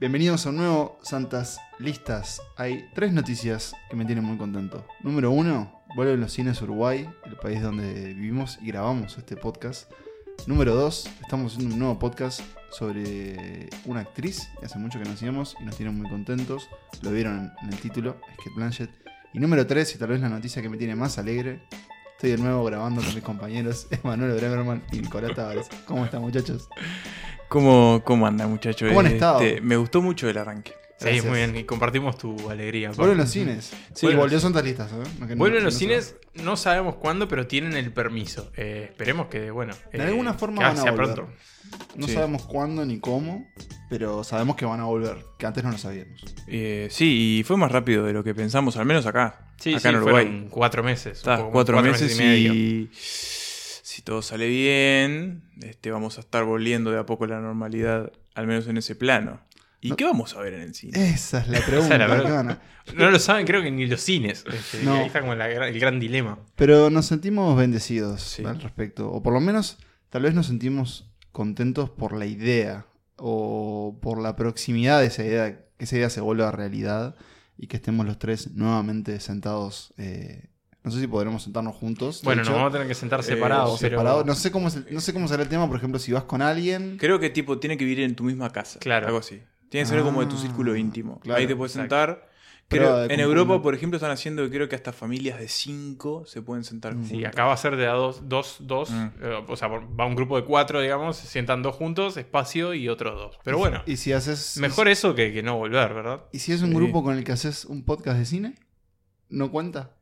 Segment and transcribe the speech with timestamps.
[0.00, 2.40] Bienvenidos a un nuevo Santas Listas.
[2.56, 4.86] Hay tres noticias que me tienen muy contento.
[5.02, 9.92] Número uno, vuelven los cines Uruguay, el país donde vivimos y grabamos este podcast.
[10.46, 12.40] Número dos, estamos haciendo un nuevo podcast
[12.70, 15.14] sobre una actriz que hace mucho que no
[15.60, 16.66] y nos tienen muy contentos.
[17.02, 18.90] Lo vieron en el título, es Blanchett.
[19.34, 21.60] Y número tres, y tal vez la noticia que me tiene más alegre,
[22.26, 25.68] estoy de nuevo grabando con mis compañeros Emanuel Bremerman y Nicolás Tavares.
[25.86, 26.68] ¿Cómo están muchachos?
[27.48, 28.88] ¿Cómo, cómo anda, muchachos?
[28.88, 29.40] ¿Cómo han estado?
[29.62, 30.72] me gustó mucho el arranque.
[30.98, 31.24] Sí, Gracias.
[31.26, 31.56] muy bien.
[31.56, 32.90] Y compartimos tu alegría.
[32.92, 33.72] Vuelven los cines.
[33.94, 34.90] Sí, volvió Santas Listas.
[34.92, 34.96] ¿eh?
[35.20, 38.50] No, no- Vuelven los no cines, no sabemos cuándo, pero tienen el permiso.
[38.56, 39.74] Eh, esperemos que, bueno.
[39.92, 41.14] De eh, alguna forma que van a volver.
[41.14, 41.32] pronto.
[41.96, 42.14] No Sí.
[42.14, 43.46] sabemos cuándo ni cómo,
[43.90, 46.24] pero sabemos que van a volver, que antes no lo sabíamos.
[46.46, 49.52] Eh, sí, y fue más rápido de lo que pensamos, al menos acá.
[49.58, 50.24] Sí, acá sí, en Uruguay.
[50.26, 51.18] fueron cuatro meses.
[51.18, 52.54] Está, poco- cuatro, meses, y medio.
[52.54, 57.40] y si todo sale bien, este, vamos a estar volviendo de a poco a la
[57.40, 59.40] normalidad, al menos en ese plano.
[59.86, 59.96] ¿Y No.
[59.96, 61.10] qué vamos a ver en el cine?
[61.10, 61.94] Esa es la pregunta.
[61.96, 62.62] Esa es la ¿qué van a-
[62.94, 64.44] No lo saben, creo que ni los cines.
[64.52, 64.94] Este, No.
[64.94, 66.38] Ahí está como la el gran dilema.
[66.56, 68.44] Pero nos sentimos bendecidos Sí.
[68.44, 69.10] al respecto.
[69.10, 69.78] O por lo menos,
[70.10, 72.86] tal vez nos sentimos contentos por la idea.
[73.18, 75.60] O por la proximidad de esa idea.
[75.78, 77.16] Que esa idea se vuelva realidad.
[77.58, 79.92] Y que estemos los tres nuevamente sentados.
[79.98, 80.50] eh,
[80.84, 82.20] no sé si podremos sentarnos juntos.
[82.22, 83.70] Bueno, nos vamos a tener que sentar eh, separados.
[83.74, 84.24] o pero- separados.
[84.24, 86.22] No sé cómo es el- no sé cómo será el tema, por ejemplo, si vas
[86.24, 86.96] con alguien.
[87.00, 88.78] Creo que tipo tiene que vivir en tu misma casa.
[88.78, 89.06] Claro.
[89.08, 89.42] Algo así.
[89.68, 91.20] Tiene que ser como de tu Ah, círculo íntimo.
[91.20, 92.28] claro, Ahí te puedes sentar.
[92.68, 93.20] Pero Creo- en.
[93.20, 96.98] Europa, por ejemplo, están haciendo, creo que hasta familias de cinco se pueden sentar Mm.
[96.98, 97.10] juntos.
[97.18, 98.90] Sí, acá va a ser de a dos, dos, dos.
[98.90, 99.06] Mm.
[99.22, 102.88] eh, o sea, va un grupo de cuatro, digamos, se sientan dos juntos, espacio y
[102.88, 103.38] otros dos.
[103.44, 104.56] Pero bueno, Y si haces.
[104.56, 106.22] mejor eso que, que no volver, ¿verdad?
[106.32, 106.74] ¿Y si es un Sí.
[106.74, 108.54] grupo con el que haces un podcast de cine?
[109.28, 109.92] ¿No cuenta?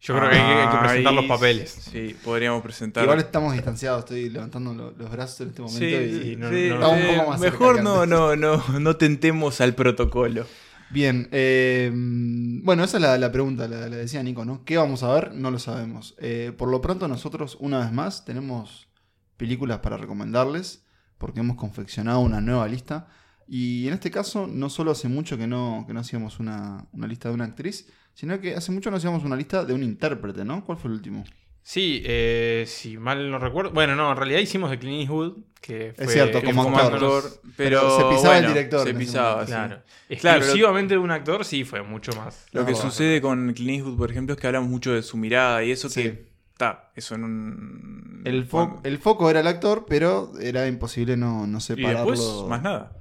[0.00, 1.70] Yo creo que hay, que- hay que presentar Ahí los papeles.
[1.90, 3.02] Sí, podríamos presentar.
[3.04, 6.50] Igual estamos distanciados, estoy levantando lo- los brazos en este momento Sí, y sí, no-
[6.50, 8.10] sí, no- Está un poco más cerca mejor que no, antes.
[8.10, 10.46] no, no, no tentemos al protocolo.
[10.90, 14.64] Bien, eh, bueno, esa es la, la pregunta, la, la decía Nico, ¿no?
[14.64, 15.34] ¿Qué vamos a ver?
[15.34, 16.14] No lo sabemos.
[16.18, 18.88] Eh, por lo pronto nosotros, una vez más, tenemos
[19.36, 20.84] películas para recomendarles,
[21.18, 23.08] porque hemos confeccionado una nueva lista.
[23.48, 27.06] Y en este caso, no solo hace mucho que no, que no hacíamos una, una
[27.08, 30.42] lista de una actriz, sino que hace mucho no hacíamos una lista de un intérprete,
[30.42, 30.64] ¿no?
[30.64, 31.22] ¿Cuál fue el último?
[31.62, 33.72] Sí, eh, si mal no recuerdo.
[33.72, 36.92] Bueno, no, en realidad hicimos de Clint Eastwood, que fue cierto, que como actor.
[37.24, 39.76] más- pero, Pero se pisaba el director Se pisaba, momento.
[40.08, 40.16] sí.
[40.16, 40.38] Claro.
[40.38, 42.46] Exclusivamente de un actor, sí, fue mucho más.
[42.52, 45.16] Lo que No, sucede con Clint Eastwood, por ejemplo, es que hablamos mucho de su
[45.16, 46.02] mirada y eso Sí.
[46.04, 48.22] que está, eso en un...
[48.24, 52.10] El, fo- el foco era el actor, pero era imposible no, no y separarlo.
[52.12, 52.92] después, más nada.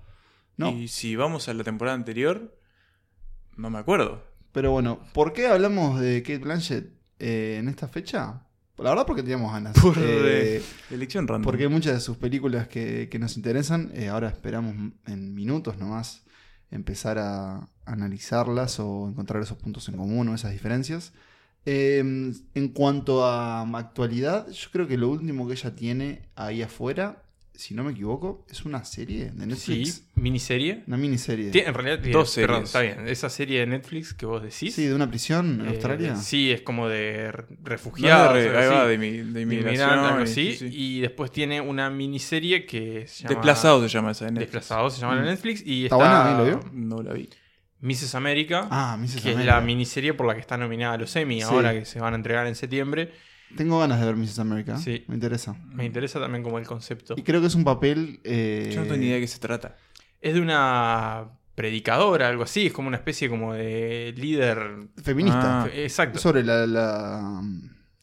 [0.58, 0.72] No.
[0.72, 2.58] Y si vamos a la temporada anterior,
[3.58, 4.24] no me acuerdo.
[4.56, 6.90] Pero bueno, ¿por qué hablamos de Kate Blanchett
[7.20, 8.42] eh, en esta fecha?
[8.78, 9.76] La verdad porque teníamos ganas.
[9.82, 10.62] Por Eh,
[10.92, 11.44] elección random.
[11.44, 13.92] porque muchas de sus películas que, que nos interesan.
[13.94, 14.74] eh, ahora esperamos
[15.08, 16.24] en minutos nomás
[16.72, 21.12] empezar a analizarlas o encontrar esos puntos en común o esas diferencias.
[21.66, 22.00] Eh,
[22.54, 27.24] en cuanto a actualidad, yo creo que lo último que ella tiene ahí afuera,
[27.58, 29.94] si no me equivoco, es una serie de Netflix.
[29.96, 30.84] Sí, miniserie.
[30.88, 31.52] Una miniserie.
[31.52, 32.70] Tiene- en realidad, tiene- Dos perdón, series.
[32.70, 33.08] está bien.
[33.08, 34.74] Esa serie de Netflix que vos decís.
[34.76, 36.16] Sí, de una prisión en eh, Australia.
[36.16, 38.34] Sí, es como de re- No, refugiados.
[38.36, 39.74] de, ahí va, de, mi- de De inmigración.
[39.90, 40.52] inmigrante, algo y- así.
[40.56, 40.76] sí, sí.
[40.78, 43.36] Y después tiene una miniserie que se llama.
[43.36, 44.52] Desplazados se llama esa de Netflix.
[44.54, 45.26] Desplazados se llama en Mm.
[45.26, 45.64] Netflix.
[45.66, 46.28] Y ¿Está está, buena?
[46.30, 46.70] ¿Ahí lo vio?
[46.74, 47.30] No la vi.
[47.82, 48.16] Mrs.
[48.16, 48.68] America.
[48.72, 49.22] Ah, Mrs.
[49.22, 51.42] que es la miniserie por la que está nominada a los Emmy Sí.
[51.44, 53.12] ahora que se van a entregar en septiembre.
[53.56, 54.40] Tengo ganas de ver Mrs.
[54.40, 54.78] America.
[54.78, 55.04] Sí.
[55.08, 55.56] Me interesa.
[55.74, 57.16] Me interesa también como el concepto.
[57.18, 58.20] Y creo que es un papel.
[58.24, 59.78] eh, Yo no tengo ni idea de qué se trata.
[60.22, 62.68] Es de una predicadora, algo así.
[62.68, 64.88] Es como una especie como de líder.
[65.02, 65.64] Feminista.
[65.64, 65.70] Ah.
[65.74, 66.20] Exacto.
[66.20, 67.42] Sobre la, la.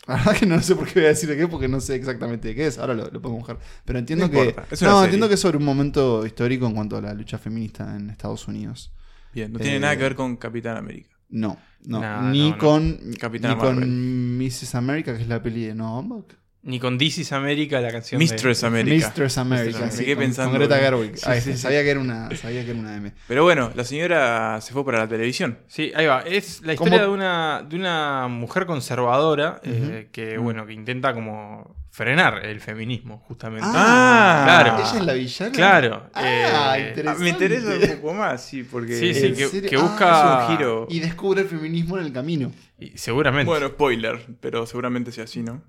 [0.08, 1.94] La verdad que no sé por qué voy a decir de qué, porque no sé
[1.94, 2.78] exactamente de qué es.
[2.78, 3.58] Ahora lo, lo puedo buscar.
[3.84, 4.48] Pero entiendo No que.
[4.70, 5.04] es No, serie.
[5.04, 8.48] entiendo que es sobre un momento histórico en cuanto a la lucha feminista en Estados
[8.48, 8.92] Unidos.
[9.32, 11.10] Bien, no tiene Eh, nada que ver con Capitán América.
[11.28, 12.00] No, no.
[12.00, 12.58] No, ni no, no.
[12.58, 12.98] con.
[13.10, 13.88] Ni con Marvel.
[13.88, 14.74] Mrs.
[14.74, 16.41] America, que es la peli de Noah Baumbach.
[16.64, 18.18] Ni con This is America, la canción.
[18.20, 18.94] de- Mistress America.
[19.08, 19.80] Mistress America.
[19.80, 21.16] Me sí, quedé con, pensando con Greta Gerwig.
[21.16, 21.58] Sí, Ah, sí, sí, sí.
[21.58, 23.12] Sabía, que era una, sabía que era una M.
[23.26, 25.58] Pero bueno, la señora se fue para la televisión.
[25.66, 26.20] Sí, ahí va.
[26.22, 26.86] Es la ¿Cómo?
[26.86, 32.60] historia de una, de una mujer conservadora eh, que, bueno, que intenta como frenar el
[32.60, 33.66] feminismo, justamente.
[33.68, 34.78] Ah, claro.
[34.78, 35.52] ¿Ella es la villana?
[35.52, 36.10] Claro.
[36.14, 37.22] Ah, eh, interesante.
[37.24, 38.94] Me interesa un poco más, sí, porque.
[38.94, 40.44] Sí, sí, ¿En que, Ah, busca.
[40.44, 40.86] es un giro.
[40.88, 42.52] Y descubre el feminismo en el camino.
[42.78, 43.46] Y seguramente.
[43.50, 45.60] Bueno, spoiler, pero seguramente sea así, ¿no?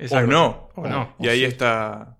[0.00, 0.26] Exacto.
[0.28, 0.68] O no.
[0.74, 1.14] O no.
[1.18, 2.16] Y ahí está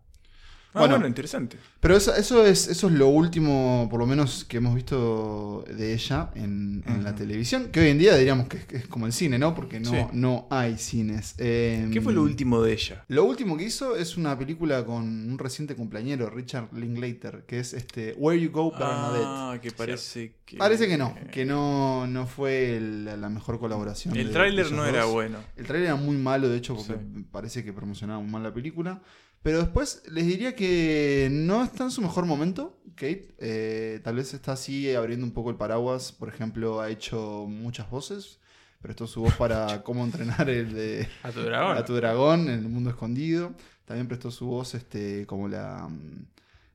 [0.72, 0.94] Ah, Bueno.
[0.94, 1.56] bueno, interesante.
[1.80, 5.94] Pero eso, eso, es, eso es lo último, por lo menos, que hemos visto de
[5.94, 7.70] ella en, en la televisión.
[7.72, 9.52] Que hoy en día diríamos que es, que es como el cine, ¿no?
[9.54, 9.96] Porque no, Sí.
[10.12, 11.34] no hay cines.
[11.38, 13.04] Eh, ¿Qué fue lo último de ella?
[13.08, 17.72] Lo último que hizo es una película con un reciente cumpleañero, Richard Linklater, que es
[17.74, 19.24] este Where You Go Bernadette.
[19.26, 20.56] Ah, que parece que.
[20.56, 24.14] Parece que no, que no, no fue el- la mejor colaboración.
[24.16, 25.38] El tráiler no era bueno.
[25.56, 27.24] El tráiler era muy malo, de hecho, porque Sí.
[27.32, 29.02] parece que promocionaba muy mal la película.
[29.42, 33.34] Pero después les diría que no está en su mejor momento, Kate.
[33.38, 36.12] Eh, tal vez está así abriendo un poco el paraguas.
[36.12, 38.38] Por ejemplo, ha hecho muchas voces.
[38.82, 41.76] Prestó su voz para cómo entrenar el de A tu dragón.
[41.76, 43.54] a tu dragón en el mundo escondido.
[43.86, 46.26] También prestó su voz este, como la, mm,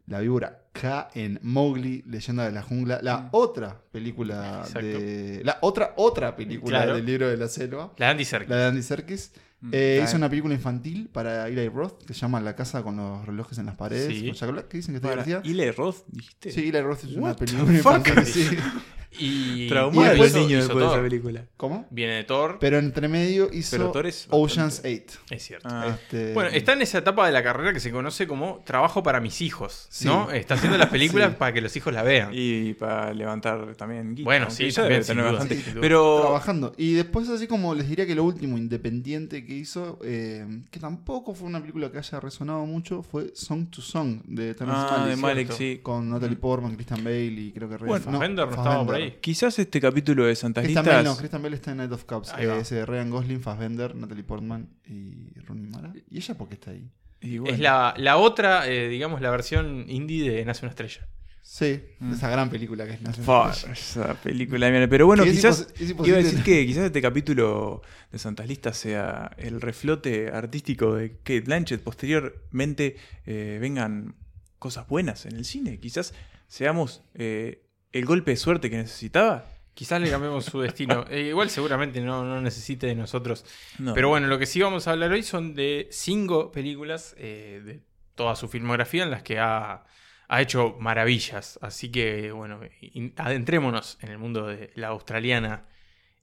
[0.08, 3.00] la víbora K en Mowgli, Leyenda de la Jungla.
[3.04, 3.28] La Mm.
[3.32, 4.80] otra película Exacto.
[4.88, 5.42] de.
[5.44, 6.96] La otra, otra película Claro.
[6.96, 7.94] del libro de la selva.
[7.98, 8.50] La Andy Serkis.
[8.50, 9.32] La de Andy Serkis.
[9.66, 9.70] Mm.
[9.72, 13.26] Eh, hizo una película infantil para Eli Roth que se llama La casa con los
[13.26, 14.08] relojes en las paredes.
[14.08, 14.28] Sí.
[14.28, 15.42] con Jack Black, que dicen que está divertida.
[15.44, 16.52] Eli Roth, dijiste.
[16.52, 18.26] Sí, Eli Roth es una What the película infantil.
[18.26, 18.48] sí.
[19.20, 21.46] Y, Traumado Y después niño hizo después de esa película.
[21.58, 21.86] ¿Cómo?
[21.90, 22.58] Viene de Thor.
[22.60, 25.20] Pero entre medio hizo Pero Thor es Ocean's bastante- 8.
[25.32, 25.68] Es cierto.
[25.72, 29.04] Ah, Este, Bueno, está en esa etapa de la carrera que se conoce como trabajo
[29.04, 30.06] para mis hijos, Sí.
[30.06, 30.32] ¿no?
[30.32, 31.36] Está haciendo las películas Sí.
[31.40, 32.30] para que los hijos la vean.
[32.34, 35.56] Y para levantar también guita, Bueno, aunque sí, ella también, debe sin tener duda, bastante.
[35.56, 35.82] sí, sin duda.
[35.82, 36.74] Pero trabajando.
[36.78, 41.34] Y después, así como les diría que lo último independiente que hizo, eh, que tampoco
[41.34, 45.16] fue una película que haya resonado mucho, fue Song to Song de Terrence Ah, Malick,
[45.16, 45.58] de Malek, cierto.
[45.58, 45.80] sí.
[45.82, 49.05] Con Natalie Portman, Christian Bale y creo que Ray- Bueno, Fassbender no estaba por ahí.
[49.22, 50.86] Quizás este capítulo de Santas Listas.
[50.86, 52.34] Bale no, Christian Bale está en Night of Cups.
[52.34, 52.58] Ahí va.
[52.58, 55.94] Eh, ese de Ryan Gosling, Fassbender, Natalie Portman y Rooney Mara.
[56.10, 56.90] ¿Y ella por qué está ahí?
[57.22, 61.08] y bueno, Es la, la otra, eh, digamos, la versión indie de Nace una estrella.
[61.42, 62.14] Sí, Mm.
[62.14, 63.74] esa gran película que es Nace una estrella.
[63.74, 64.68] esa película.
[64.90, 65.68] Pero bueno, es quizás.
[65.80, 67.82] es Iba a decir que quizás este capítulo
[68.12, 71.82] de Santas Listas sea el reflote artístico de Kate Blanchett.
[71.82, 74.16] Posteriormente eh, vengan
[74.60, 75.80] cosas buenas en el cine.
[75.80, 76.14] Quizás
[76.48, 77.65] seamos eh,
[77.98, 79.46] el golpe de suerte que necesitaba.
[79.74, 81.06] Quizás le cambiemos su destino.
[81.10, 83.46] Eh, igual seguramente no, no necesite de nosotros.
[83.80, 83.94] No.
[83.94, 87.80] Pero bueno, lo que sí vamos a hablar hoy son de cinco películas eh, de
[88.16, 89.84] toda su filmografía en las que ha,
[90.28, 91.60] ha hecho maravillas.
[91.62, 92.60] Así que bueno,
[92.94, 95.64] in- adentrémonos en el mundo de la australiana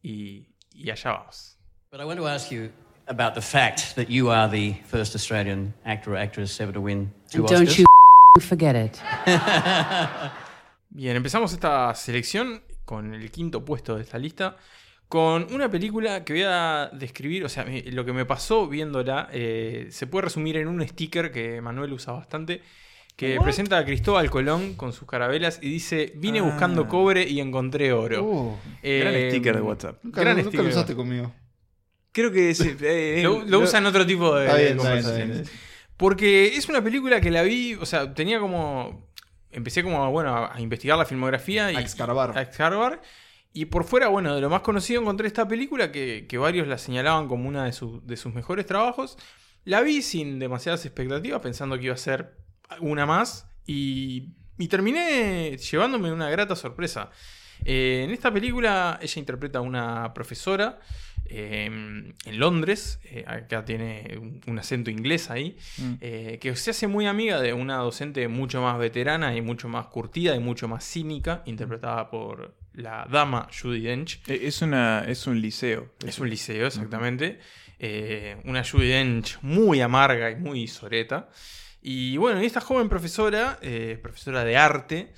[0.02, 0.42] y,
[0.74, 1.58] y allá vamos.
[1.90, 2.70] But I want to ask you
[3.06, 7.12] about the fact that you are the first Australian actor or actress ever to win
[7.30, 7.78] two And don't Oscars.
[7.78, 8.98] you forget it.
[10.94, 14.56] Bien, empezamos esta selección con el quinto puesto de esta lista.
[15.09, 19.89] Con una película que voy a describir, o sea, lo que me pasó viéndola, eh,
[19.91, 22.62] se puede resumir en un sticker que Manuel usa bastante,
[23.17, 26.44] que presenta a Cristóbal Colón con sus carabelas y dice, vine Ah.
[26.44, 28.25] buscando cobre y encontré oro.
[28.25, 29.99] Uh, Gran Eh, sticker de WhatsApp.
[30.03, 30.65] nunca gran nunca sticker.
[30.65, 31.35] lo usaste conmigo.
[32.11, 35.03] Creo que sí, eh, eh, Lo, lo usan otro tipo de Está bien, está bien,
[35.05, 35.37] conversaciones.
[35.41, 35.61] está bien.
[35.99, 39.12] Porque es una película que la vi, o sea, tenía como.
[39.52, 41.76] Empecé como, bueno, a, a investigar la filmografía y.
[41.76, 42.37] A escarbar.
[42.37, 43.02] a escarbar.
[43.52, 46.78] Y por fuera, bueno, de lo más conocido encontré esta película que, que varios la
[46.78, 49.19] señalaban como una de, sus- de sus mejores trabajos.
[49.64, 52.34] La vi sin demasiadas expectativas, pensando que iba a ser
[52.81, 53.46] una más.
[53.66, 57.10] Y, y terminé llevándome una grata sorpresa.
[57.64, 60.81] Eh, en esta película ella interpreta a una profesora
[61.26, 65.92] eh, en Londres, eh, acá tiene un, un acento inglés ahí, Mm.
[66.00, 69.86] eh, que se hace muy amiga de una docente mucho más veterana y mucho más
[69.86, 74.20] curtida y mucho más cínica, interpretada por la dama Judy Dench.
[74.29, 75.93] Eh, Es, una, es un liceo.
[76.06, 77.38] Es un liceo, exactamente.
[77.79, 81.29] Eh, una Judy Dench muy amarga y muy soreta.
[81.82, 83.58] Y bueno, y esta joven profesora,
[84.00, 85.12] profesora de arte,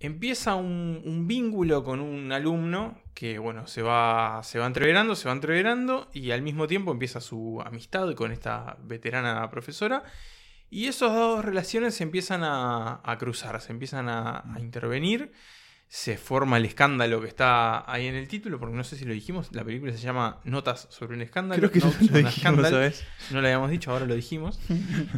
[0.00, 5.34] empieza un, vínculo con un alumno que, bueno, se va, se va entreverando, se va
[5.34, 10.04] entreverando y al mismo tiempo empieza su amistad con esta veterana profesora.
[10.68, 15.32] Y esas dos relaciones se empiezan a, cruzar, se empiezan a intervenir.
[15.88, 19.12] Se forma el escándalo que está ahí en el título, porque no sé si lo
[19.12, 21.60] dijimos, la película se llama Notas sobre un escándalo.
[21.60, 22.80] Creo que no lo.
[23.30, 24.58] No lo habíamos dicho, ahora lo dijimos.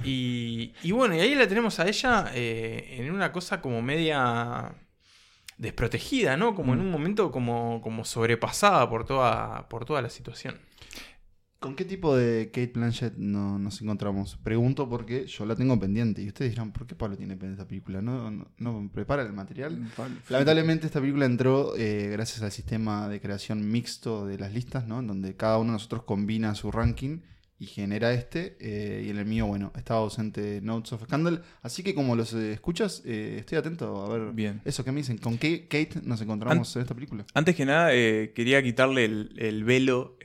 [0.05, 4.75] Y, y bueno, y ahí la tenemos a ella eh, en una cosa como media
[5.57, 6.55] desprotegida, ¿no?
[6.55, 10.59] Como en un momento como, como sobrepasada por toda, por toda la situación.
[11.61, 14.37] ¿Con qué tipo de Kate Blanchett no- nos encontramos?
[14.45, 17.69] Pregunto porque yo la tengo pendiente y ustedes dirán, ¿por qué Pablo tiene pendiente esta
[17.69, 18.01] película?
[18.01, 19.77] ¿No, no, no prepara el material?
[20.31, 25.01] Lamentablemente esta película entró eh, gracias al sistema de creación mixto de las listas, ¿no?
[25.01, 27.19] En donde cada uno de nosotros combina su ranking
[27.61, 28.57] y genera este.
[28.61, 31.43] eh, y en el mío, bueno, estaba ausente Notes of Scandal.
[31.63, 34.61] Así que como los eh, escuchas, eh, estoy atento a ver Bien.
[34.65, 35.19] eso que me dicen.
[35.19, 37.25] ¿Con qué Kate nos encontramos en esta película?
[37.35, 40.17] Antes que nada, quería quitarle el, el velo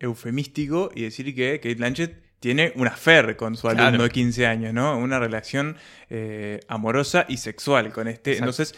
[0.00, 3.82] eufemístico y decir que Kate Blanchett tiene una affair con su Claro.
[3.84, 4.98] alumno de 15 años, ¿no?
[4.98, 5.76] Una relación
[6.68, 8.32] amorosa y sexual con este.
[8.32, 8.50] Exacto.
[8.50, 8.74] Entonces,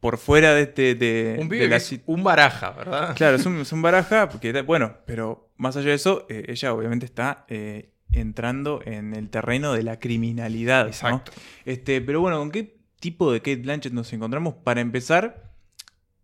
[0.00, 0.94] por fuera de este.
[0.94, 1.80] De, Un de la
[2.22, 3.16] baraja, ¿verdad?
[3.16, 6.72] Claro, es un, es un baraja, porque, bueno, pero más allá de eso, eh, ella
[6.72, 10.84] obviamente está eh, entrando en el terreno de la criminalidad.
[10.84, 10.88] ¿no?
[10.88, 11.32] Exacto.
[11.64, 14.54] Este, pero bueno, ¿con qué tipo de Kate Blanchett nos encontramos?
[14.54, 15.52] Para empezar,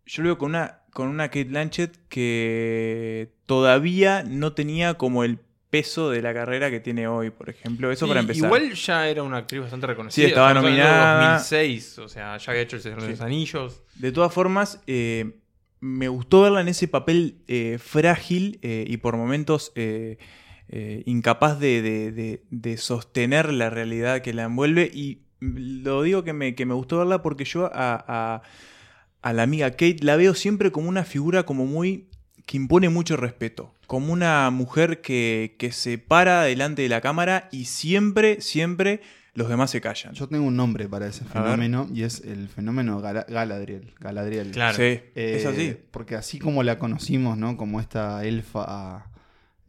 [0.05, 5.39] yo lo veo con una, con una Kate Blanchett que todavía no tenía como el
[5.79, 7.91] peso de la carrera que tiene hoy, por ejemplo.
[7.91, 8.45] Eso para empezar.
[8.45, 10.25] Igual ya era una actriz bastante reconocida.
[10.25, 11.33] Sí, estaba nominada.
[11.33, 13.81] 2006, o sea, ya había hecho El Señor de los Anillos.
[13.95, 15.39] De todas formas, eh,
[15.81, 19.71] me gustó verla en ese papel eh, frágil eh, y por momentos
[21.05, 24.89] incapaz de, de- de- de sostener la realidad que la envuelve.
[24.93, 28.41] Y lo digo que me, que me gustó verla porque yo a, a-
[29.21, 32.07] a la amiga Kate la veo siempre como una figura como muy
[32.45, 37.47] que impone mucho respeto, como una mujer que, que se para delante de la cámara
[37.51, 39.01] y siempre, siempre
[39.33, 40.13] los demás se callan.
[40.13, 43.93] Yo tengo un nombre para ese fenómeno y es el fenómeno Gala- Galadriel.
[43.99, 44.51] Galadriel.
[44.51, 44.77] Claro.
[44.77, 45.75] Sí, Eh, es así.
[45.91, 47.57] Porque así como la conocimos, ¿no?
[47.57, 49.07] Como esta elfa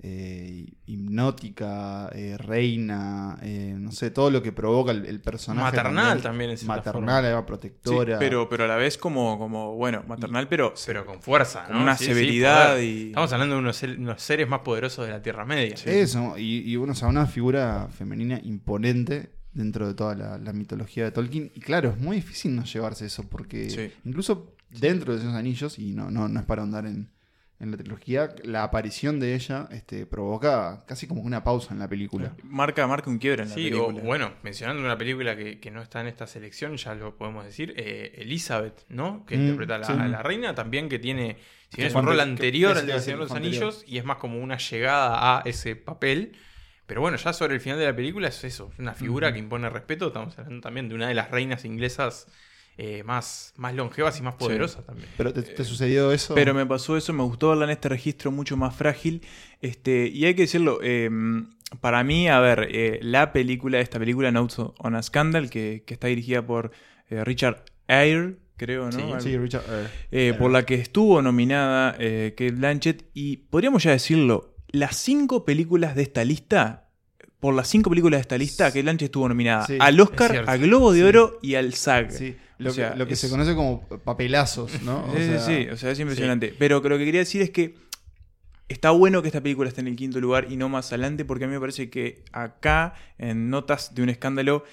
[0.08, 5.76] eh, hipnótica, eh, reina, eh, no sé, todo lo que provoca el, el personaje.
[5.76, 8.18] Maternal también, en cierta Maternal, era Sí, protectora.
[8.18, 11.82] pero, pero a la vez como, como bueno, maternal, pero, Pero con fuerza, con ¿no?
[11.82, 13.08] una Sí, severidad y...
[13.08, 15.74] Estamos hablando de unos, unos seres más poderosos de la Tierra Media.
[15.84, 20.52] Eso, y, y bueno, o sea, una figura femenina imponente dentro de toda la, la
[20.52, 21.50] mitología de Tolkien.
[21.54, 23.90] Y claro, es muy difícil no llevarse eso, porque Sí.
[24.04, 27.08] incluso dentro de esos anillos, y no, no, no es para andar en,
[27.58, 31.88] en la trilogía, la aparición de ella este, provoca casi como una pausa en la
[31.88, 32.34] película.
[32.42, 34.02] Marca, marca un quiebre en la o, película.
[34.04, 37.72] bueno, mencionando una película que, que no está en esta selección, ya lo podemos decir,
[37.76, 39.24] eh, Elizabeth, ¿no?
[39.26, 39.92] Que Mm, interpreta a la, sí.
[39.92, 41.38] a la reina, también que tiene,
[41.70, 43.62] si bien es un rol ante- anterior al de Señor de los anterior.
[43.62, 46.32] Anillos, y es más como una llegada a ese papel.
[46.86, 49.38] Pero bueno, ya sobre el final de la película es eso, es una figura que
[49.40, 50.06] impone respeto.
[50.08, 52.28] Estamos hablando también de una de las reinas inglesas
[52.78, 55.08] eh, más, más longevas y más poderosas también.
[55.16, 56.34] Pero ¿te, te sucedió eso?
[56.34, 59.22] Pero me pasó eso, me gustó verla en este registro mucho más frágil.
[59.60, 61.08] Este, y hay que decirlo, eh,
[61.80, 65.94] para mí, a ver, eh, la película, esta película Notes on a Scandal, que, que
[65.94, 66.70] está dirigida por
[67.10, 69.20] eh, Richard Eyre, creo, ¿no?
[69.20, 69.64] Sí, Sí, Richard.
[69.68, 73.04] eh, eh, por la que estuvo nominada eh, Kate Blanchett.
[73.14, 76.88] Y podríamos ya decirlo, las cinco películas de esta lista,
[77.40, 80.50] por las cinco películas de esta lista, Kate Blanchett estuvo nominada Sí, al Oscar, cierto.
[80.50, 81.04] a Globo de Sí.
[81.06, 82.10] Oro y al SAG.
[82.12, 85.04] sí, lo O sea, que, lo que es- se conoce como papelazos, ¿no?
[85.04, 86.54] O Sí, sí, sea, sí, o sea, es impresionante.
[86.58, 87.74] Pero que lo que quería decir es que
[88.68, 91.44] está bueno que esta película esté en el quinto lugar y no más adelante, porque
[91.44, 94.64] a mí me parece que acá, en Notas de un Escándalo,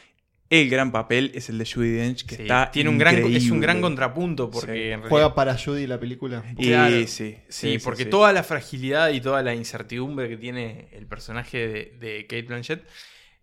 [0.50, 3.50] el gran papel es el de Judy Dench, que Sí, está tiene un gran, es
[3.50, 4.78] un gran contrapunto porque Sí.
[4.80, 6.44] en realidad- Juega para Judy la película.
[6.58, 6.96] Y Claro.
[6.96, 8.10] sí, Sí, sí, porque sí.
[8.10, 12.84] toda la fragilidad y toda la incertidumbre que tiene el personaje de, de Kate Blanchett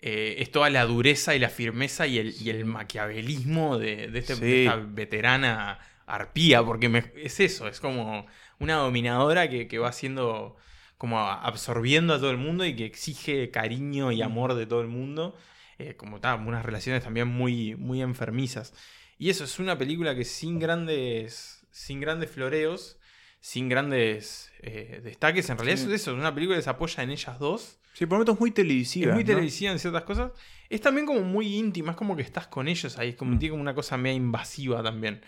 [0.02, 4.18] eh, es toda la dureza y la firmeza y el, y el maquiavelismo de, de
[4.18, 4.40] este- Sí.
[4.40, 8.26] de esta veterana arpía, porque me- es eso, es como
[8.58, 10.56] una dominadora que, que va haciendo,
[10.98, 14.88] como absorbiendo a todo el mundo y que exige cariño y amor de todo el
[14.88, 15.36] mundo,
[15.78, 18.74] eh, como tal, unas relaciones también muy, muy enfermizas.
[19.18, 22.98] Y eso es una película que sin grandes, sin grandes floreos,
[23.40, 25.84] sin grandes eh, destaques, en realidad Sí.
[25.92, 27.79] es eso, es una película que se apoya en ellas dos.
[28.00, 29.10] Sí, por momentos muy televisiva.
[29.10, 29.26] es muy ¿no?
[29.26, 30.32] televisiva en ciertas cosas.
[30.70, 33.38] Es también como muy íntima, es como que estás con ellos ahí, es como, Mm.
[33.38, 35.20] tiene como una cosa media invasiva también.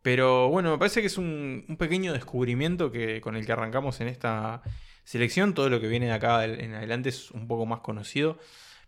[0.00, 4.00] Pero bueno, me parece que es un, un pequeño descubrimiento que, con el que arrancamos
[4.00, 4.62] en esta
[5.04, 5.52] selección.
[5.52, 8.38] Todo lo que viene de acá en adelante es un poco más conocido.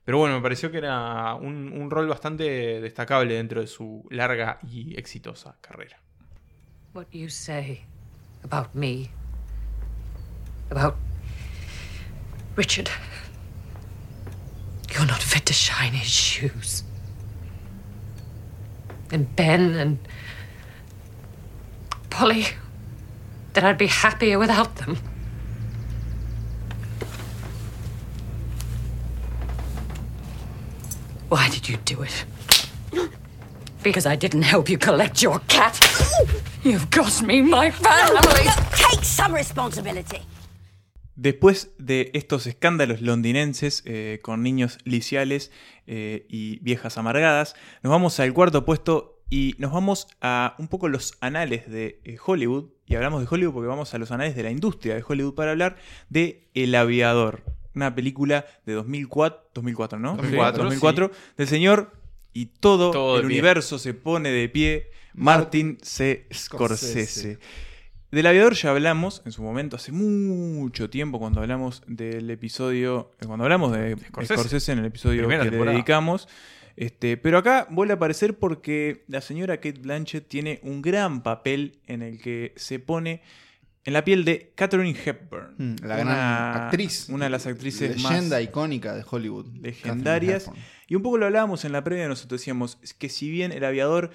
[0.07, 4.59] Pero bueno, me pareció que era un, un rol bastante destacable dentro de su larga
[4.67, 6.01] y exitosa carrera.
[6.95, 7.83] What you say
[8.43, 9.11] about me,
[10.71, 10.95] about
[12.57, 12.89] Richard,
[14.95, 16.83] you're not fit to shine his shoes.
[19.11, 19.99] And Ben and
[22.11, 22.47] Polly,
[23.53, 24.99] that I'd be happier without them.
[31.29, 32.25] Why did you do it?
[33.83, 35.79] Because I didn't help you collect your cat.
[36.63, 38.51] You've cost me my family.
[38.73, 40.23] Take some responsibility.
[41.19, 45.51] Después de estos escándalos londinenses eh, con niños liciales
[45.89, 50.89] eh, y viejas amargadas, nos vamos al cuarto puesto y nos vamos a un poco
[50.89, 52.67] los anales de eh, Hollywood.
[52.87, 55.51] Y hablamos de Hollywood porque vamos a los anales de la industria de Hollywood para
[55.51, 57.43] hablar de El Aviador,
[57.75, 60.15] una película de 2004, 2004 ¿no?
[60.15, 61.93] 2004, Sí, 2004 del señor
[62.33, 66.29] y todo, el universo se pone de pie, Martin C.
[66.33, 67.07] Scorsese.
[67.07, 67.39] Scorsese.
[68.11, 73.11] Del aviador ya hablamos en su momento, hace mucho tiempo, cuando hablamos del episodio.
[73.21, 74.35] eh, Cuando hablamos de Scorsese.
[74.41, 76.27] Scorsese, en el episodio Primera que le dedicamos.
[76.75, 81.81] Este, pero acá vuelve a aparecer porque la señora Kate Blanchett tiene un gran papel
[81.87, 83.21] en el que se pone
[83.85, 85.55] en la piel de Katharine Hepburn.
[85.59, 87.09] Mm, La Una- gran actriz.
[87.11, 89.49] Una de las actrices más Leyenda icónica de Hollywood.
[89.61, 90.51] legendarias.
[90.87, 94.11] Y un poco lo hablábamos en la previa, nosotros decíamos que si bien el aviador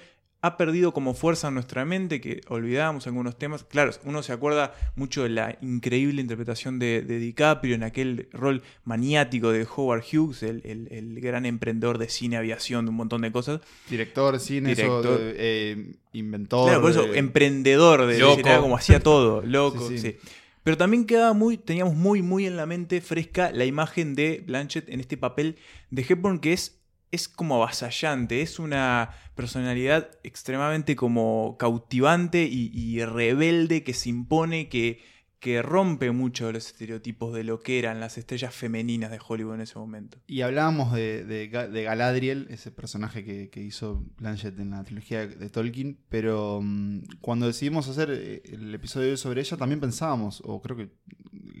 [0.46, 4.74] ha perdido como fuerza en nuestra mente, que olvidábamos algunos temas, claro, uno se acuerda
[4.94, 10.42] mucho de la increíble interpretación de, de DiCaprio en aquel rol maniático de Howard Hughes,
[10.42, 13.60] el, el- el gran emprendedor de cine, aviación, de un montón de cosas.
[13.88, 15.20] Director, cine, eso, Director.
[15.22, 16.66] eh, eh, inventor.
[16.68, 18.40] Claro, por eso, eh, emprendedor, de, Loco.
[18.40, 20.10] era como hacía todo, loco, Sí, sí.
[20.12, 20.16] sí.
[20.62, 24.88] Pero también quedaba muy, teníamos muy, muy en la mente fresca la imagen de Blanchett
[24.88, 25.56] en este papel
[25.90, 26.80] de Hepburn que es,
[27.14, 35.00] es como avasallante, es una personalidad extremadamente como cautivante y, rebelde que se impone, que,
[35.40, 39.60] que rompe mucho los estereotipos de lo que eran las estrellas femeninas de Hollywood en
[39.62, 40.18] ese momento.
[40.26, 45.50] Y hablábamos de, de Galadriel, ese personaje que, que hizo Blanchett en la trilogía de
[45.50, 50.76] Tolkien, pero mm, cuando decidimos hacer eh, el episodio sobre ella también pensábamos, o creo
[50.76, 50.90] que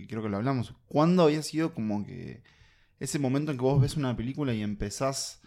[0.06, 2.42] creo que lo hablamos, ¿cuándo había sido como que
[3.04, 5.40] ese momento en que vos ves una película y empezás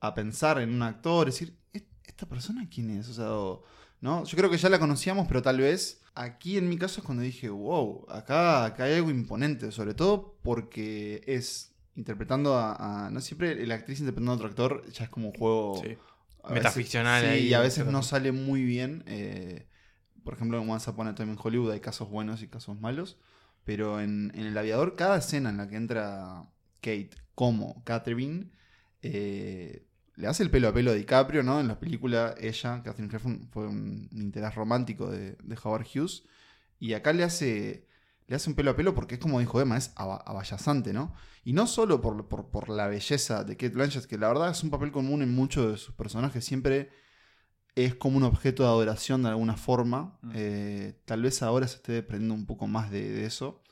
[0.00, 3.08] a pensar en un actor, decir, "¿E- ¿esta persona quién es?
[3.08, 3.64] O sea, o-
[4.00, 4.24] ¿no?
[4.24, 7.22] Yo creo que ya la conocíamos, pero tal vez aquí en mi caso es cuando
[7.22, 13.20] dije, wow, acá, acá hay algo imponente, sobre todo porque es interpretando a, a- no
[13.20, 15.96] siempre la actriz interpretando a otro actor ya es como un juego Sí.
[16.50, 19.02] Metaficcional veces- sí, y a veces no sale muy bien.
[19.06, 19.66] eh,
[20.24, 23.18] por ejemplo, en Once Upon a Time in Hollywood hay casos buenos y casos malos.
[23.64, 26.42] Pero en, en El Aviador, cada escena en la que entra
[26.84, 28.50] Kate como Catherine,
[29.02, 29.86] eh,
[30.16, 31.58] le hace el pelo a pelo a DiCaprio, ¿no?
[31.60, 36.22] En la película, ella, Catherine Hepburn, fue un, un interés romántico de, de Howard Hughes.
[36.78, 37.88] Y acá le hace,
[38.28, 41.14] le hace un pelo a pelo porque es como dijo Emma, es ava- abayazante, ¿no?
[41.44, 44.62] Y no solo por, por, por la belleza de Kate Blanchett, que la verdad es
[44.62, 46.90] un papel común en muchos de sus personajes, siempre
[47.74, 50.18] es como un objeto de adoración de alguna forma.
[50.22, 50.32] Mm.
[50.34, 53.63] Eh, tal vez ahora se esté desprendiendo un poco más de, de eso,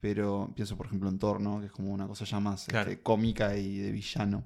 [0.00, 1.60] pero pienso por ejemplo en Thor, ¿no?
[1.60, 2.90] que es como una cosa ya más Claro.
[2.90, 4.44] este, cómica y de villano.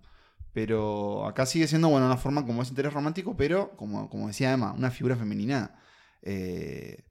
[0.53, 4.53] Pero acá sigue siendo, bueno, una forma como ese interés romántico, pero como, como decía
[4.53, 5.75] Emma, una figura femenina.
[6.23, 7.05] eh,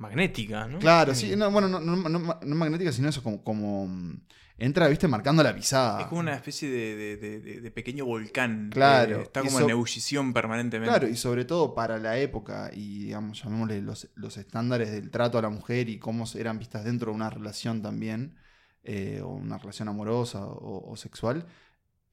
[0.00, 0.78] Magnética, ¿no?
[0.78, 4.20] Claro, sí, no, bueno, no, no- no- no magnética, sino eso como, como mm,
[4.56, 6.00] entra, viste, marcando la pisada.
[6.00, 8.70] Es como una especie de, de- de- de- de pequeño volcán.
[8.72, 10.90] Claro, Eh, está y como so- en ebullición permanentemente.
[10.90, 15.36] Claro, y sobre todo para la época y, digamos, llamémosle los, los estándares del trato
[15.38, 18.36] a la mujer y cómo eran vistas dentro de una relación también,
[18.82, 21.44] eh, o una relación amorosa o, o sexual.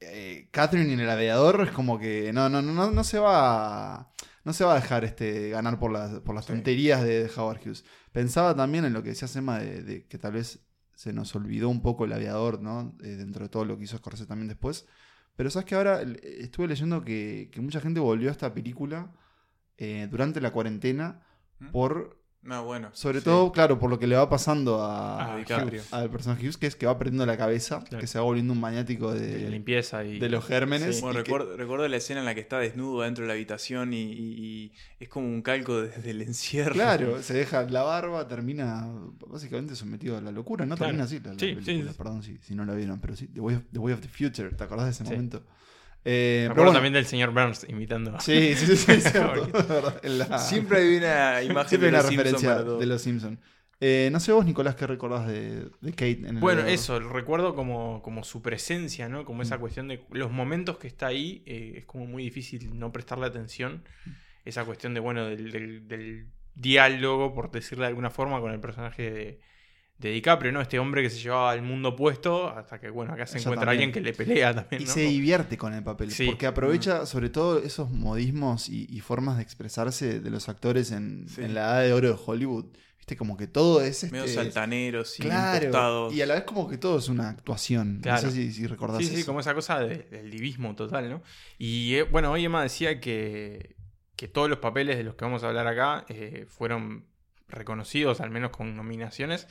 [0.02, 3.96] eh, Catherine en el aviador es como que no, no, no, no, no se va
[3.96, 4.12] a,
[4.48, 6.54] no se va a dejar este, ganar por las, por las Sí.
[6.54, 7.84] tonterías de, Howard Hughes.
[8.14, 11.68] Pensaba también en lo que decía Sema de, de que tal vez se nos olvidó
[11.68, 12.96] un poco el aviador, ¿no?
[13.04, 14.88] Eh, dentro de todo lo que hizo Scorsese también después.
[15.36, 19.12] Pero sabes que ahora estuve leyendo que, que mucha gente volvió a esta película
[19.78, 21.20] eh, durante la cuarentena
[21.60, 21.72] ¿Mm?
[21.72, 22.90] por, No, bueno.
[22.94, 23.26] sobre sí.
[23.26, 25.82] todo, claro, por lo que le va pasando a, A DiCaprio.
[25.92, 28.00] al personaje Hughes, que es que va perdiendo la cabeza, Claro.
[28.02, 30.18] que se va volviendo un maniático De limpieza y.
[30.18, 31.02] de los gérmenes.
[31.02, 33.94] Bueno, y que- recuerdo, la escena en la que está desnudo dentro de la habitación
[33.94, 36.74] y, y- y es como un calco desde el encierro.
[36.74, 38.88] Claro, se deja la barba, termina
[39.28, 40.78] básicamente sometido a la locura, ¿no?
[40.78, 40.88] Claro.
[40.92, 41.98] Termina así la, la Sí, película, sí.
[41.98, 44.08] perdón si, si no la vieron, pero sí, The Way of, The Way of the
[44.08, 45.12] Future, ¿te acordás de ese Sí.
[45.12, 45.44] momento?
[46.10, 48.16] Eh, Me pero acuerdo bueno, también del señor Burns imitando.
[48.16, 52.04] a- Sí, sí, sí, sí, cierto, la- Siempre hay una imagen Siempre hay de una
[52.04, 52.78] los referencia para todo.
[52.80, 53.40] de los Simpsons.
[53.80, 57.54] Eh, no sé vos, Nicolás, qué recordás de, de Kate en el Bueno, eso, recuerdo
[57.56, 59.24] como, como su presencia, ¿no?
[59.26, 59.60] Como esa Mm.
[59.60, 63.84] cuestión de los momentos que está ahí, eh, es como muy difícil no prestarle atención.
[64.46, 68.60] Esa cuestión de, bueno, del, del- del diálogo, por decirlo de alguna forma, con el
[68.60, 69.40] personaje de,
[70.00, 70.62] de DiCaprio, ¿no?
[70.62, 73.66] Este hombre que se llevaba al mundo opuesto, hasta que, bueno, acá se Ella encuentra
[73.72, 73.90] también.
[73.90, 74.92] alguien que le pelea también, Y ¿no?
[74.92, 76.28] se divierte con el papel, Sí.
[76.28, 81.28] porque aprovecha sobre todo esos modismos y, y formas de expresarse de los actores en,
[81.28, 81.42] Sí.
[81.44, 82.66] en la edad de oro de Hollywood.
[83.00, 84.12] Viste, como que todo es este...
[84.16, 88.00] Medio saltaneros y Claro, y a la vez como que todo es una actuación.
[88.04, 88.22] Claro.
[88.22, 89.26] No sé si, si recordás Sí, sí, eso.
[89.26, 91.24] como esa cosa de- del divismo total, ¿no?
[91.58, 93.76] Y eh, bueno, hoy Emma decía que,
[94.16, 97.06] que todos los papeles de los que vamos a hablar acá eh, fueron
[97.48, 99.48] reconocidos, al menos con nominaciones.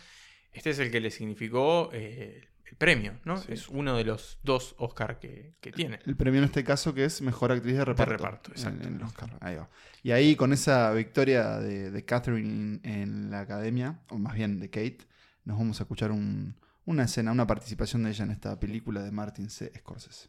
[0.56, 3.36] Este es el que le significó eh, el premio, ¿no?
[3.36, 3.52] Sí.
[3.52, 6.00] Es uno de los dos Oscar que, que tiene.
[6.06, 8.12] El premio en este caso que es Mejor Actriz de Reparto.
[8.12, 8.86] reparto, exacto.
[8.88, 9.30] En, en Oscar.
[9.40, 9.68] Ahí va.
[10.02, 14.68] Y ahí con esa victoria de, de Catherine en, la academia, o más bien de
[14.70, 14.98] Kate,
[15.44, 19.10] nos vamos a escuchar un- una escena, una participación de ella en esta película de
[19.10, 19.72] Martin C.
[19.78, 20.28] Scorsese.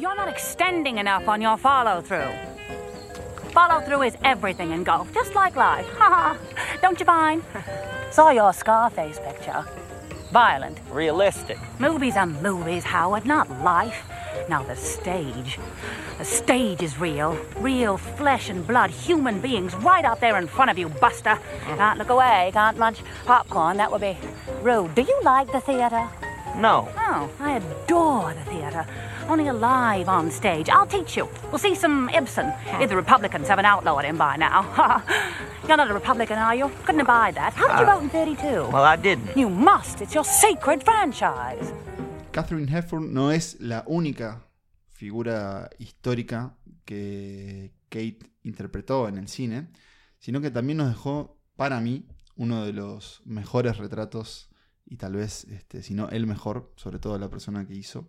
[0.00, 2.30] You're not extending enough on your follow through.
[3.52, 5.88] Follow through is everything in golf, just like life.
[5.98, 6.36] Ha ha.
[6.82, 7.42] Don't you find?
[8.10, 9.64] Saw your Scarface picture.
[10.32, 10.78] Violent.
[10.90, 11.58] Realistic.
[11.78, 14.04] Movies are movies, Howard, not life.
[14.48, 15.58] Now the stage.
[16.18, 17.38] The stage is real.
[17.58, 21.38] Real flesh and blood, human beings right out there in front of you, Buster.
[21.64, 21.76] Mm.
[21.76, 24.16] Can't look away, can't munch popcorn, that would be
[24.62, 24.94] rude.
[24.94, 26.08] Do you like the theater?
[26.56, 26.88] No.
[26.96, 28.86] Oh, I adore the theater.
[29.28, 30.68] Only alive on stage.
[30.68, 31.28] I'll teach you.
[31.50, 34.62] We'll see some Ibsen, if the Republicans haven't outlawed him by now.
[35.66, 36.70] You're not a Republican, are you?
[36.84, 37.52] Couldn't abide that.
[37.54, 38.70] How did you vote in 32?
[38.70, 39.36] Well, I didn't.
[39.36, 40.00] You must.
[40.00, 41.72] It's your sacred franchise.
[42.30, 44.44] Catherine Hepburn no es la única
[44.92, 49.68] figura histórica que Kate interpretó en el cine,
[50.18, 54.50] sino que también nos dejó, para mí, uno de los mejores retratos,
[54.84, 58.08] y tal vez, este, si no el mejor, sobre todo la persona que hizo,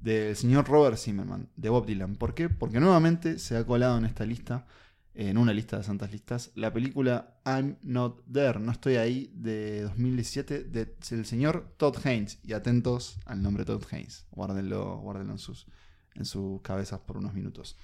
[0.00, 2.16] del señor Robert Zimmerman, de Bob Dylan.
[2.16, 2.48] ¿Por qué?
[2.48, 4.66] Porque nuevamente se ha colado en esta lista,
[5.14, 9.82] en una lista de santas listas, la película I'm Not There, no estoy ahí, de
[9.82, 12.38] 2017, de- del señor Todd Haynes.
[12.44, 15.66] Y atentos al nombre Todd Haynes, guárdenlo, guárdenlo en, sus,
[16.14, 17.76] en sus cabezas por unos minutos.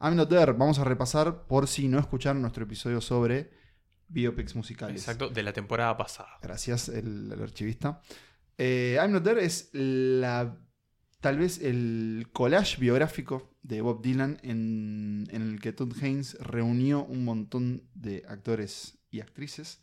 [0.00, 3.50] I'm Not There, vamos a repasar por si no escucharon nuestro episodio sobre
[4.08, 4.96] biopics musicales.
[5.02, 6.28] Exacto, de la temporada pasada.
[6.40, 8.00] Gracias, el, el archivista.
[8.56, 10.56] Eh, I'm Not There es la,
[11.20, 17.04] tal vez el collage biográfico de Bob Dylan en, en el que Todd Haynes reunió
[17.04, 19.82] un montón de actores y actrices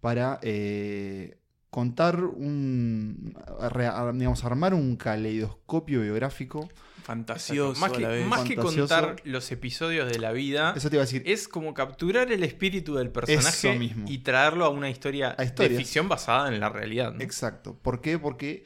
[0.00, 1.38] para eh,
[1.70, 3.34] contar un,
[3.70, 6.68] re- digamos, armar un caleidoscopio biográfico.
[7.02, 11.06] Fantasioso Más que, más que contar los episodios de la vida, Eso te iba a
[11.06, 11.22] decir.
[11.26, 14.04] es como capturar el espíritu del personaje mismo.
[14.08, 17.12] y traerlo a una historia A de ficción basada en la realidad.
[17.12, 17.20] ¿no?
[17.20, 17.76] Exacto.
[17.82, 18.18] ¿Por qué?
[18.20, 18.64] Porque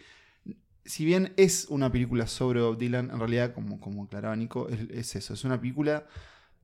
[0.86, 4.80] si bien es una película sobre Bob Dylan, en realidad, como, como aclaraba Nico, es,
[4.90, 5.34] es eso.
[5.34, 6.06] Es una película